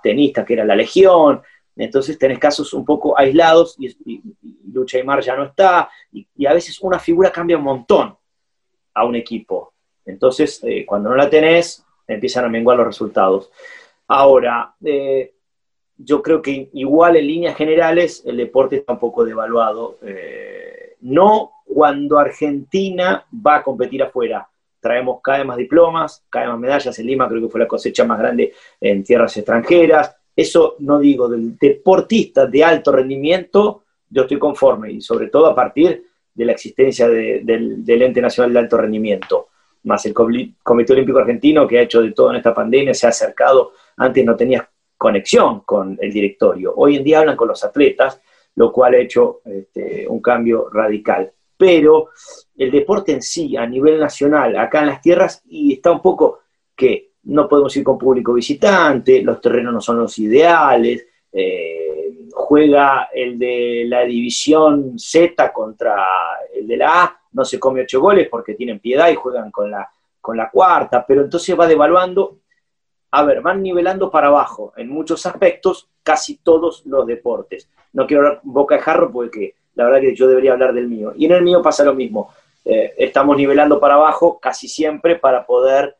tenistas 0.00 0.46
que 0.46 0.52
era 0.52 0.64
la 0.64 0.76
legión, 0.76 1.42
Entonces 1.76 2.16
tenés 2.16 2.38
casos 2.38 2.72
un 2.74 2.84
poco 2.84 3.18
aislados 3.18 3.74
y, 3.76 4.22
Lucha 4.72 5.00
y 5.00 5.02
Mar 5.02 5.20
ya 5.20 5.34
no 5.34 5.46
está, 5.46 5.90
y, 6.12 6.46
a 6.46 6.54
veces 6.54 6.80
una 6.80 7.00
figura 7.00 7.32
cambia 7.32 7.58
un 7.58 7.64
montón 7.64 8.16
a 8.94 9.04
un 9.04 9.16
equipo. 9.16 9.72
Entonces, 10.06 10.62
eh, 10.62 10.86
cuando 10.86 11.10
no 11.10 11.16
la 11.16 11.28
tenés, 11.28 11.84
empiezan 12.14 12.44
a 12.44 12.48
menguar 12.48 12.76
los 12.78 12.86
resultados. 12.86 13.50
Ahora, 14.08 14.74
eh, 14.84 15.32
yo 15.96 16.22
creo 16.22 16.40
que 16.42 16.70
igual 16.72 17.16
en 17.16 17.26
líneas 17.26 17.56
generales 17.56 18.22
el 18.26 18.36
deporte 18.36 18.76
está 18.76 18.94
un 18.94 18.98
poco 18.98 19.24
devaluado. 19.24 19.98
Eh, 20.02 20.96
no 21.02 21.52
cuando 21.64 22.18
Argentina 22.18 23.24
va 23.34 23.56
a 23.56 23.62
competir 23.62 24.02
afuera. 24.02 24.48
Traemos 24.80 25.20
cada 25.22 25.38
vez 25.38 25.46
más 25.46 25.56
diplomas, 25.56 26.24
cada 26.28 26.46
vez 26.46 26.52
más 26.52 26.60
medallas. 26.60 26.98
En 26.98 27.06
Lima 27.06 27.28
creo 27.28 27.42
que 27.42 27.48
fue 27.48 27.60
la 27.60 27.68
cosecha 27.68 28.04
más 28.04 28.18
grande 28.18 28.52
en 28.80 29.04
tierras 29.04 29.36
extranjeras. 29.36 30.16
Eso 30.34 30.76
no 30.78 30.98
digo 30.98 31.28
del 31.28 31.56
deportista 31.58 32.46
de 32.46 32.64
alto 32.64 32.92
rendimiento, 32.92 33.84
yo 34.08 34.22
estoy 34.22 34.38
conforme 34.38 34.92
y 34.92 35.00
sobre 35.00 35.28
todo 35.28 35.46
a 35.46 35.54
partir 35.54 36.04
de 36.34 36.44
la 36.44 36.52
existencia 36.52 37.08
del, 37.08 37.84
ente 37.86 38.20
nacional 38.20 38.52
de 38.52 38.58
alto 38.58 38.76
rendimiento, 38.78 39.48
más 39.84 40.04
el 40.06 40.14
Comité 40.14 40.92
Olímpico 40.92 41.18
Argentino 41.18 41.66
que 41.66 41.78
ha 41.78 41.82
hecho 41.82 42.02
de 42.02 42.12
todo 42.12 42.30
en 42.30 42.36
esta 42.36 42.54
pandemia, 42.54 42.94
se 42.94 43.06
ha 43.06 43.10
acercado, 43.10 43.72
antes 43.96 44.24
no 44.24 44.36
tenía 44.36 44.68
conexión 44.96 45.60
con 45.60 45.98
el 46.00 46.12
directorio, 46.12 46.74
hoy 46.76 46.96
en 46.96 47.04
día 47.04 47.20
hablan 47.20 47.36
con 47.36 47.48
los 47.48 47.64
atletas, 47.64 48.20
lo 48.56 48.72
cual 48.72 48.94
ha 48.94 48.98
hecho 48.98 49.40
este, 49.44 50.06
un 50.06 50.20
cambio 50.20 50.68
radical. 50.70 51.32
Pero 51.56 52.08
el 52.56 52.70
deporte 52.70 53.12
en 53.12 53.22
sí, 53.22 53.56
a 53.56 53.66
nivel 53.66 53.98
nacional, 53.98 54.56
acá 54.56 54.80
en 54.80 54.86
las 54.86 55.02
tierras, 55.02 55.42
y 55.46 55.74
está 55.74 55.92
un 55.92 56.02
poco 56.02 56.40
que 56.74 57.12
no 57.24 57.48
podemos 57.48 57.76
ir 57.76 57.84
con 57.84 57.98
público 57.98 58.32
visitante, 58.32 59.22
los 59.22 59.40
terrenos 59.40 59.72
no 59.72 59.80
son 59.80 59.98
los 59.98 60.18
ideales, 60.18 61.06
eh, 61.32 61.89
juega 62.32 63.08
el 63.12 63.38
de 63.38 63.84
la 63.86 64.02
división 64.04 64.98
Z 64.98 65.52
contra 65.52 66.04
el 66.54 66.66
de 66.66 66.76
la 66.76 67.02
A, 67.02 67.20
no 67.32 67.44
se 67.44 67.58
come 67.58 67.82
ocho 67.82 68.00
goles 68.00 68.28
porque 68.28 68.54
tienen 68.54 68.80
piedad 68.80 69.08
y 69.08 69.14
juegan 69.14 69.50
con 69.50 69.70
la, 69.70 69.88
con 70.20 70.36
la 70.36 70.50
cuarta, 70.50 71.04
pero 71.06 71.22
entonces 71.22 71.58
va 71.58 71.66
devaluando, 71.66 72.38
a 73.12 73.24
ver, 73.24 73.40
van 73.40 73.62
nivelando 73.62 74.10
para 74.10 74.28
abajo 74.28 74.72
en 74.76 74.88
muchos 74.88 75.24
aspectos 75.26 75.88
casi 76.02 76.38
todos 76.38 76.84
los 76.86 77.06
deportes. 77.06 77.68
No 77.92 78.06
quiero 78.06 78.26
hablar 78.26 78.40
boca 78.42 78.76
de 78.76 78.82
jarro 78.82 79.10
porque 79.10 79.54
la 79.74 79.84
verdad 79.84 80.00
que 80.00 80.14
yo 80.14 80.26
debería 80.26 80.52
hablar 80.52 80.72
del 80.72 80.88
mío. 80.88 81.12
Y 81.16 81.26
en 81.26 81.32
el 81.32 81.42
mío 81.42 81.62
pasa 81.62 81.84
lo 81.84 81.94
mismo. 81.94 82.32
Eh, 82.64 82.94
estamos 82.98 83.36
nivelando 83.36 83.80
para 83.80 83.94
abajo 83.94 84.38
casi 84.38 84.68
siempre 84.68 85.16
para 85.16 85.46
poder 85.46 85.96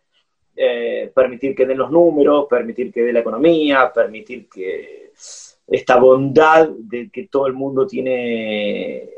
eh, 0.55 1.11
permitir 1.15 1.55
que 1.55 1.65
den 1.65 1.79
los 1.79 1.91
números, 1.91 2.47
permitir 2.49 2.93
que 2.93 3.03
dé 3.03 3.13
la 3.13 3.21
economía, 3.21 3.91
permitir 3.93 4.49
que 4.49 5.13
esta 5.71 5.97
bondad 5.97 6.69
de 6.69 7.09
que 7.11 7.29
todo 7.29 7.47
el 7.47 7.55
mundo 7.55 7.87
tiene 7.87 9.09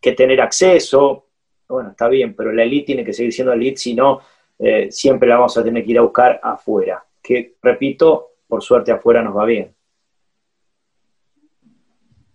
que 0.00 0.12
tener 0.12 0.40
acceso, 0.40 1.26
bueno, 1.68 1.90
está 1.90 2.08
bien, 2.08 2.34
pero 2.34 2.52
la 2.52 2.64
elite 2.64 2.86
tiene 2.86 3.04
que 3.04 3.12
seguir 3.12 3.32
siendo 3.32 3.52
elite, 3.52 3.76
si 3.76 3.94
no, 3.94 4.20
eh, 4.58 4.90
siempre 4.90 5.28
la 5.28 5.36
vamos 5.36 5.56
a 5.56 5.62
tener 5.62 5.84
que 5.84 5.92
ir 5.92 5.98
a 5.98 6.02
buscar 6.02 6.40
afuera, 6.42 7.04
que, 7.22 7.54
repito, 7.62 8.30
por 8.48 8.60
suerte 8.60 8.90
afuera 8.90 9.22
nos 9.22 9.36
va 9.36 9.44
bien. 9.44 9.72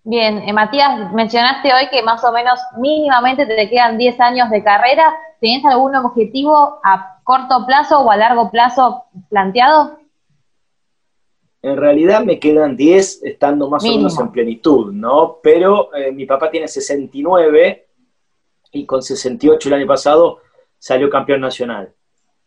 Bien, 0.08 0.38
eh, 0.38 0.54
Matías, 0.54 1.12
mencionaste 1.14 1.74
hoy 1.74 1.90
que 1.90 2.02
más 2.04 2.24
o 2.24 2.32
menos 2.32 2.60
mínimamente 2.78 3.46
te 3.46 3.70
quedan 3.70 3.98
10 3.98 4.20
años 4.20 4.50
de 4.52 4.64
carrera. 4.64 5.12
¿Tenés 5.42 5.66
algún 5.66 5.96
objetivo 5.96 6.80
a 6.84 7.20
corto 7.24 7.66
plazo 7.66 8.02
o 8.02 8.12
a 8.12 8.16
largo 8.16 8.52
plazo 8.52 9.06
planteado? 9.30 9.98
En 11.66 11.78
realidad 11.78 12.24
me 12.24 12.40
quedan 12.40 12.78
10 12.78 13.24
estando 13.24 13.68
más 13.68 13.84
o 13.84 13.88
menos 13.88 14.20
en 14.20 14.32
plenitud, 14.32 14.94
¿no? 14.94 15.40
Pero 15.42 15.92
eh, 15.96 16.12
mi 16.12 16.28
papá 16.28 16.52
tiene 16.52 16.68
69 16.68 17.88
y 18.72 18.86
con 18.86 19.02
68 19.02 19.70
el 19.70 19.74
año 19.74 19.88
pasado 19.88 20.42
salió 20.78 21.10
campeón 21.10 21.42
nacional. 21.42 21.92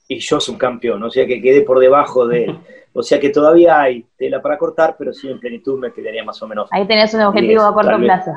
Y 0.06 0.20
yo 0.20 0.38
soy 0.38 0.52
un 0.52 0.58
campeón, 0.60 1.02
o 1.02 1.10
sea 1.10 1.26
que 1.26 1.42
quedé 1.42 1.62
por 1.62 1.80
debajo 1.80 2.26
de 2.28 2.44
él. 2.44 2.58
O 2.94 3.02
sea 3.02 3.20
que 3.20 3.28
todavía 3.28 3.80
hay 3.80 4.06
tela 4.16 4.42
para 4.42 4.58
cortar, 4.58 4.96
pero 4.98 5.12
sí 5.12 5.28
en 5.28 5.38
plenitud 5.38 5.78
me 5.78 5.92
quedaría 5.92 6.24
más 6.24 6.42
o 6.42 6.48
menos. 6.48 6.68
Ahí 6.72 6.84
tenés 6.86 7.12
un 7.14 7.20
objetivo 7.20 7.62
a 7.62 7.72
corto 7.72 7.96
plazo. 7.98 8.32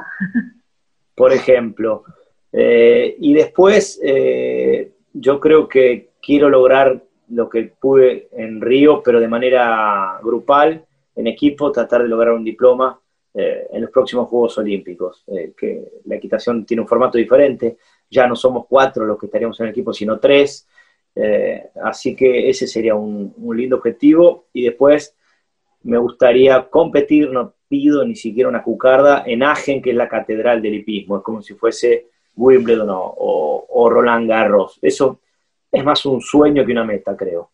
Por 1.15 1.33
ejemplo. 1.33 2.03
Eh, 2.51 3.15
y 3.17 3.33
después, 3.33 3.99
eh, 4.03 4.91
yo 5.13 5.39
creo 5.39 5.67
que 5.67 6.11
quiero 6.21 6.47
lograr 6.49 7.01
lo 7.31 7.49
que 7.49 7.73
pude 7.79 8.29
en 8.31 8.61
Río, 8.61 9.01
pero 9.03 9.19
de 9.19 9.27
manera 9.27 10.19
grupal, 10.21 10.85
en 11.15 11.27
equipo, 11.27 11.71
tratar 11.71 12.03
de 12.03 12.07
lograr 12.07 12.33
un 12.33 12.43
diploma 12.43 12.99
eh, 13.33 13.67
en 13.71 13.81
los 13.81 13.91
próximos 13.91 14.27
Juegos 14.27 14.57
Olímpicos, 14.57 15.23
que 15.57 16.01
la 16.05 16.15
equitación 16.15 16.65
tiene 16.65 16.81
un 16.81 16.87
formato 16.87 17.17
diferente, 17.17 17.77
ya 18.09 18.27
no 18.27 18.35
somos 18.35 18.65
cuatro 18.67 19.05
los 19.05 19.17
que 19.17 19.27
estaríamos 19.27 19.59
en 19.59 19.67
el 19.67 19.71
equipo, 19.71 19.93
sino 19.93 20.19
tres, 20.19 20.67
eh, 21.15 21.69
así 21.83 22.15
que 22.15 22.49
ese 22.49 22.67
sería 22.67 22.95
un, 22.95 23.33
lindo 23.55 23.77
objetivo. 23.77 24.47
Y 24.53 24.63
después 24.63 25.15
me 25.83 25.97
gustaría 25.97 26.69
competir, 26.69 27.31
no 27.31 27.53
pido 27.67 28.05
ni 28.05 28.15
siquiera 28.15 28.49
una 28.49 28.63
cucarda, 28.63 29.23
en 29.25 29.43
Agen, 29.43 29.81
que 29.81 29.91
es 29.91 29.95
la 29.95 30.09
catedral 30.09 30.61
del 30.61 30.75
hipismo. 30.75 31.17
Es 31.17 31.23
como 31.23 31.41
si 31.41 31.53
fuese 31.53 32.07
Wimbledon 32.35 32.89
o, 32.91 33.89
Roland 33.89 34.29
Garros. 34.29 34.77
Eso 34.81 35.19
es 35.71 35.83
más 35.83 36.05
un 36.05 36.21
sueño 36.21 36.65
que 36.65 36.71
una 36.71 36.83
meta, 36.83 37.15
creo. 37.15 37.51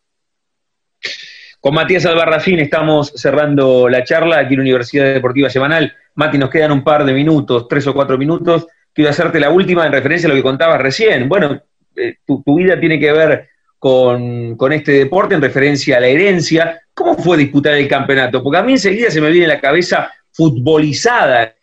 Con 1.59 1.73
Matías 1.73 2.05
Albarracín 2.05 2.59
estamos 2.59 3.11
cerrando 3.15 3.89
la 3.89 4.03
charla 4.03 4.39
aquí 4.39 4.53
en 4.53 4.59
la 4.59 4.63
Universidad 4.63 5.13
Deportiva 5.13 5.49
Semanal. 5.49 5.93
Mati, 6.15 6.37
nos 6.37 6.49
quedan 6.49 6.71
un 6.71 6.83
par 6.83 7.03
de 7.03 7.13
minutos, 7.13 7.67
tres 7.67 7.85
o 7.87 7.93
cuatro 7.93 8.17
minutos. 8.17 8.67
Quiero 8.93 9.09
hacerte 9.09 9.39
la 9.39 9.49
última 9.49 9.85
en 9.85 9.91
referencia 9.91 10.27
a 10.27 10.29
lo 10.29 10.35
que 10.35 10.43
contabas 10.43 10.81
recién. 10.81 11.27
Bueno, 11.27 11.61
eh, 11.95 12.17
tu, 12.25 12.43
vida 12.55 12.79
tiene 12.79 12.99
que 12.99 13.11
ver 13.11 13.49
con, 13.77 14.55
este 14.71 14.93
deporte 14.93 15.35
en 15.35 15.41
referencia 15.41 15.97
a 15.97 15.99
la 15.99 16.07
herencia. 16.07 16.81
¿Cómo 16.93 17.15
fue 17.15 17.37
disputar 17.37 17.73
el 17.73 17.87
campeonato? 17.87 18.41
Porque 18.41 18.57
a 18.57 18.63
mí 18.63 18.73
enseguida 18.73 19.11
se 19.11 19.21
me 19.21 19.29
viene 19.29 19.47
la 19.47 19.59
cabeza 19.59 20.11
futbolizada. 20.31 21.53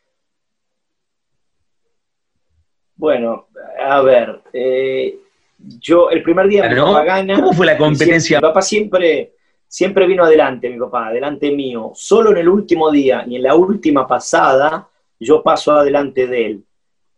Bueno, 2.97 3.49
a 3.81 4.01
ver, 4.03 4.41
eh, 4.53 5.19
yo 5.81 6.11
el 6.11 6.23
primer 6.23 6.49
día 6.49 6.69
mi 6.69 6.77
papá 6.77 7.05
gana. 7.05 7.37
¿Cómo 7.37 7.53
fue 7.53 7.67
la 7.67 7.77
competencia? 7.77 8.39
mi 8.39 8.43
papá 8.43 8.63
siempre, 8.63 9.35
siempre 9.67 10.07
vino 10.07 10.25
adelante, 10.25 10.69
mi 10.69 10.79
papá, 10.79 11.09
adelante 11.09 11.51
mío. 11.51 11.93
Solo 11.95 12.31
en 12.31 12.39
el 12.39 12.49
último 12.49 12.91
día 12.91 13.25
y 13.27 13.37
en 13.37 13.43
la 13.43 13.55
última 13.55 14.07
pasada, 14.07 14.89
yo 15.19 15.43
paso 15.43 15.73
adelante 15.73 16.27
de 16.27 16.47
él. 16.47 16.65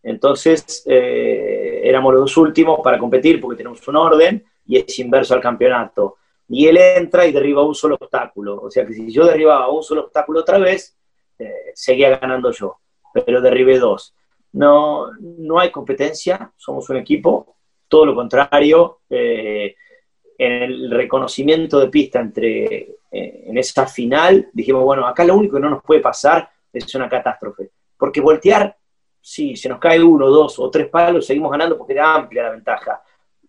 Entonces, 0.02 0.84
eh, 0.86 1.80
éramos 1.82 2.12
los 2.12 2.22
dos 2.22 2.36
últimos 2.36 2.80
para 2.82 2.98
competir 2.98 3.40
porque 3.40 3.56
tenemos 3.56 3.86
un 3.88 3.96
orden 3.96 4.44
y 4.66 4.78
es 4.78 4.98
inverso 4.98 5.34
al 5.34 5.40
campeonato. 5.40 6.16
Y 6.48 6.68
él 6.68 6.76
entra 6.76 7.26
y 7.26 7.32
derriba 7.32 7.64
un 7.64 7.74
solo 7.74 7.96
obstáculo. 8.00 8.60
O 8.62 8.70
sea 8.70 8.86
que 8.86 8.94
si 8.94 9.10
yo 9.10 9.26
derribaba 9.26 9.68
un 9.68 9.82
solo 9.82 10.02
obstáculo 10.02 10.40
otra 10.40 10.58
vez, 10.58 10.96
eh, 11.38 11.72
seguía 11.74 12.16
ganando 12.18 12.52
yo. 12.52 12.78
Pero 13.12 13.40
derribé 13.40 13.78
dos. 13.78 14.14
No, 14.52 15.10
no 15.18 15.58
hay 15.58 15.70
competencia, 15.70 16.52
somos 16.56 16.88
un 16.88 16.98
equipo, 16.98 17.55
todo 17.88 18.06
lo 18.06 18.14
contrario. 18.14 19.00
Eh, 19.08 19.74
en 20.38 20.52
el 20.62 20.90
reconocimiento 20.90 21.80
de 21.80 21.88
pista 21.88 22.20
entre 22.20 22.96
en 23.10 23.56
esa 23.56 23.86
final, 23.86 24.50
dijimos, 24.52 24.84
bueno, 24.84 25.06
acá 25.06 25.24
lo 25.24 25.36
único 25.36 25.56
que 25.56 25.62
no 25.62 25.70
nos 25.70 25.82
puede 25.82 26.00
pasar 26.00 26.50
es 26.70 26.94
una 26.94 27.08
catástrofe. 27.08 27.70
Porque 27.96 28.20
voltear 28.20 28.76
si 29.26 29.56
se 29.56 29.68
nos 29.68 29.80
cae 29.80 30.00
uno, 30.00 30.28
dos 30.28 30.56
o 30.60 30.70
tres 30.70 30.88
palos, 30.88 31.26
seguimos 31.26 31.50
ganando 31.50 31.76
porque 31.76 31.94
era 31.94 32.14
amplia 32.14 32.44
la 32.44 32.50
ventaja. 32.50 33.02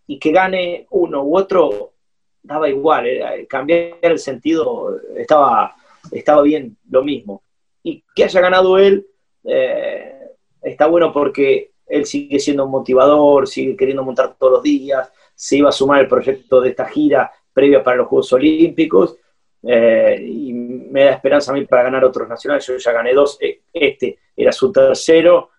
Y 0.08 0.18
que 0.18 0.32
gane 0.32 0.88
uno 0.90 1.22
u 1.22 1.38
otro 1.38 1.94
daba 2.42 2.68
igual, 2.68 3.06
cambiar 3.48 3.98
el 4.02 4.18
sentido 4.18 5.00
estaba, 5.16 5.76
estaba 6.12 6.42
bien 6.42 6.78
lo 6.90 7.04
mismo. 7.04 7.44
Y 7.84 8.04
que 8.16 8.24
haya 8.24 8.42
ganado 8.42 8.80
él 8.80 9.06
eh, 9.44 10.30
está 10.64 10.88
bueno 10.88 11.14
porque 11.14 11.74
él 11.88 12.06
sigue 12.06 12.40
siendo 12.40 12.66
un 12.66 12.72
motivador, 12.72 13.48
sigue 13.48 13.76
queriendo 13.76 14.04
montar 14.04 14.36
todos 14.38 14.54
los 14.54 14.64
días, 14.64 15.12
se 15.34 15.58
iba 15.58 15.70
a 15.70 15.72
sumar 15.72 16.02
el 16.02 16.08
proyecto 16.08 16.62
de 16.62 16.70
esta 16.70 16.86
gira 16.86 17.32
previa 17.54 17.84
para 17.84 17.98
los 17.98 18.08
Juegos 18.08 18.34
Olímpicos. 18.34 19.18
Eh, 19.64 20.24
y 20.24 20.54
me 20.54 21.06
da 21.06 21.12
esperanza 21.12 21.52
a 21.52 21.56
mí 21.56 21.66
para 21.66 21.84
ganar 21.84 22.06
otros 22.06 22.28
nacionales. 22.28 22.66
Yo 22.66 22.78
ya 22.78 22.92
gané 22.92 23.14
dos, 23.14 23.38
eh, 23.42 23.62
este 23.74 24.20
era 24.36 24.52
su 24.52 24.72
tercero, 24.72 25.50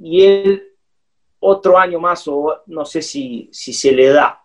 y 0.00 0.24
él 0.24 0.62
otro 1.40 1.78
año 1.78 2.00
más 2.00 2.26
o 2.26 2.62
no 2.66 2.84
sé 2.84 3.02
si, 3.02 3.48
si 3.52 3.72
se 3.72 3.92
le 3.92 4.08
da. 4.08 4.40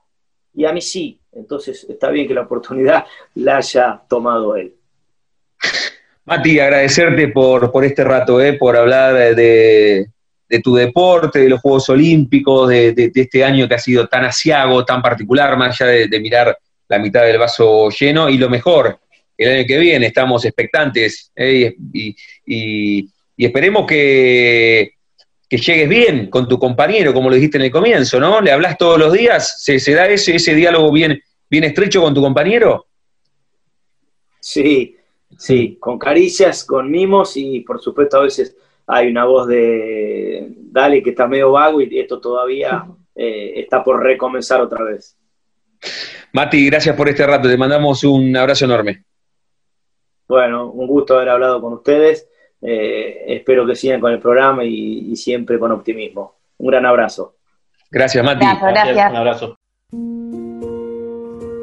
Y 0.53 0.65
a 0.65 0.71
mí 0.71 0.81
sí, 0.81 1.19
entonces 1.31 1.85
está 1.89 2.09
bien 2.09 2.27
que 2.27 2.33
la 2.33 2.41
oportunidad 2.41 3.05
la 3.35 3.57
haya 3.57 4.01
tomado 4.07 4.55
él. 4.55 4.75
Mati, 6.25 6.59
agradecerte 6.59 7.27
por, 7.29 7.71
por 7.71 7.83
este 7.83 8.03
rato, 8.03 8.39
eh, 8.39 8.53
por 8.53 8.77
hablar 8.77 9.35
de, 9.35 10.09
tu 10.59 10.75
deporte, 10.75 11.39
de 11.39 11.49
los 11.49 11.61
Juegos 11.61 11.89
Olímpicos, 11.89 12.69
de, 12.69 13.11
este 13.13 13.43
año 13.43 13.67
que 13.67 13.75
ha 13.75 13.79
sido 13.79 14.07
tan 14.07 14.25
asiago, 14.25 14.85
tan 14.85 15.01
particular, 15.01 15.57
más 15.57 15.81
allá 15.81 15.91
de, 16.07 16.19
mirar 16.19 16.57
la 16.87 16.99
mitad 16.99 17.23
del 17.23 17.37
vaso 17.37 17.89
lleno, 17.89 18.29
y 18.29 18.37
lo 18.37 18.49
mejor, 18.49 18.99
el 19.37 19.51
año 19.51 19.67
que 19.67 19.77
viene, 19.77 20.07
estamos 20.07 20.45
expectantes 20.45 21.31
¿eh? 21.35 21.75
y, 21.93 23.09
esperemos 23.37 23.85
que, 23.85 24.93
llegues 25.49 25.87
bien 25.87 26.29
con 26.31 26.47
tu 26.47 26.57
compañero, 26.57 27.13
como 27.13 27.29
lo 27.29 27.35
dijiste 27.35 27.57
en 27.57 27.65
el 27.65 27.71
comienzo, 27.71 28.19
¿no? 28.19 28.41
¿Le 28.41 28.51
hablas 28.51 28.75
todos 28.75 28.97
los 28.97 29.13
días? 29.13 29.63
¿Se, 29.63 29.79
se 29.79 29.93
da 29.93 30.07
ese, 30.07 30.35
ese 30.35 30.55
diálogo 30.55 30.91
bien, 30.91 31.21
bien 31.47 31.63
estrecho 31.63 32.01
con 32.01 32.13
tu 32.13 32.21
compañero? 32.21 32.87
Sí, 34.39 34.97
sí, 35.37 35.77
con 35.79 35.99
caricias, 35.99 36.63
con 36.63 36.91
mimos 36.91 37.37
y 37.37 37.61
por 37.61 37.79
supuesto 37.79 38.17
a 38.17 38.23
veces 38.23 38.55
hay 38.87 39.09
una 39.09 39.25
voz 39.25 39.47
de 39.47 40.53
Dale 40.57 41.03
que 41.03 41.11
está 41.11 41.27
medio 41.27 41.51
vago 41.51 41.81
y 41.81 41.99
esto 41.99 42.19
todavía 42.19 42.85
eh, 43.15 43.53
está 43.57 43.83
por 43.83 44.01
recomenzar 44.01 44.61
otra 44.61 44.83
vez. 44.83 45.17
Mati, 46.33 46.65
gracias 46.65 46.95
por 46.95 47.09
este 47.09 47.25
rato, 47.27 47.47
te 47.47 47.57
mandamos 47.57 48.03
un 48.03 48.35
abrazo 48.35 48.65
enorme. 48.65 49.03
Bueno, 50.27 50.71
un 50.71 50.87
gusto 50.87 51.15
haber 51.15 51.29
hablado 51.29 51.61
con 51.61 51.73
ustedes. 51.73 52.27
Eh, 52.61 53.25
espero 53.27 53.67
que 53.67 53.75
sigan 53.75 53.99
con 53.99 54.11
el 54.11 54.19
programa 54.19 54.63
y, 54.63 55.11
y, 55.11 55.15
siempre 55.15 55.59
con 55.59 55.71
optimismo. 55.71 56.37
Un 56.57 56.67
gran 56.67 56.85
abrazo. 56.85 57.35
Gracias, 57.91 58.23
Mati. 58.23 58.45
Gracias, 58.45 58.71
gracias. 58.71 59.11
Un 59.11 59.17
abrazo. 59.17 59.57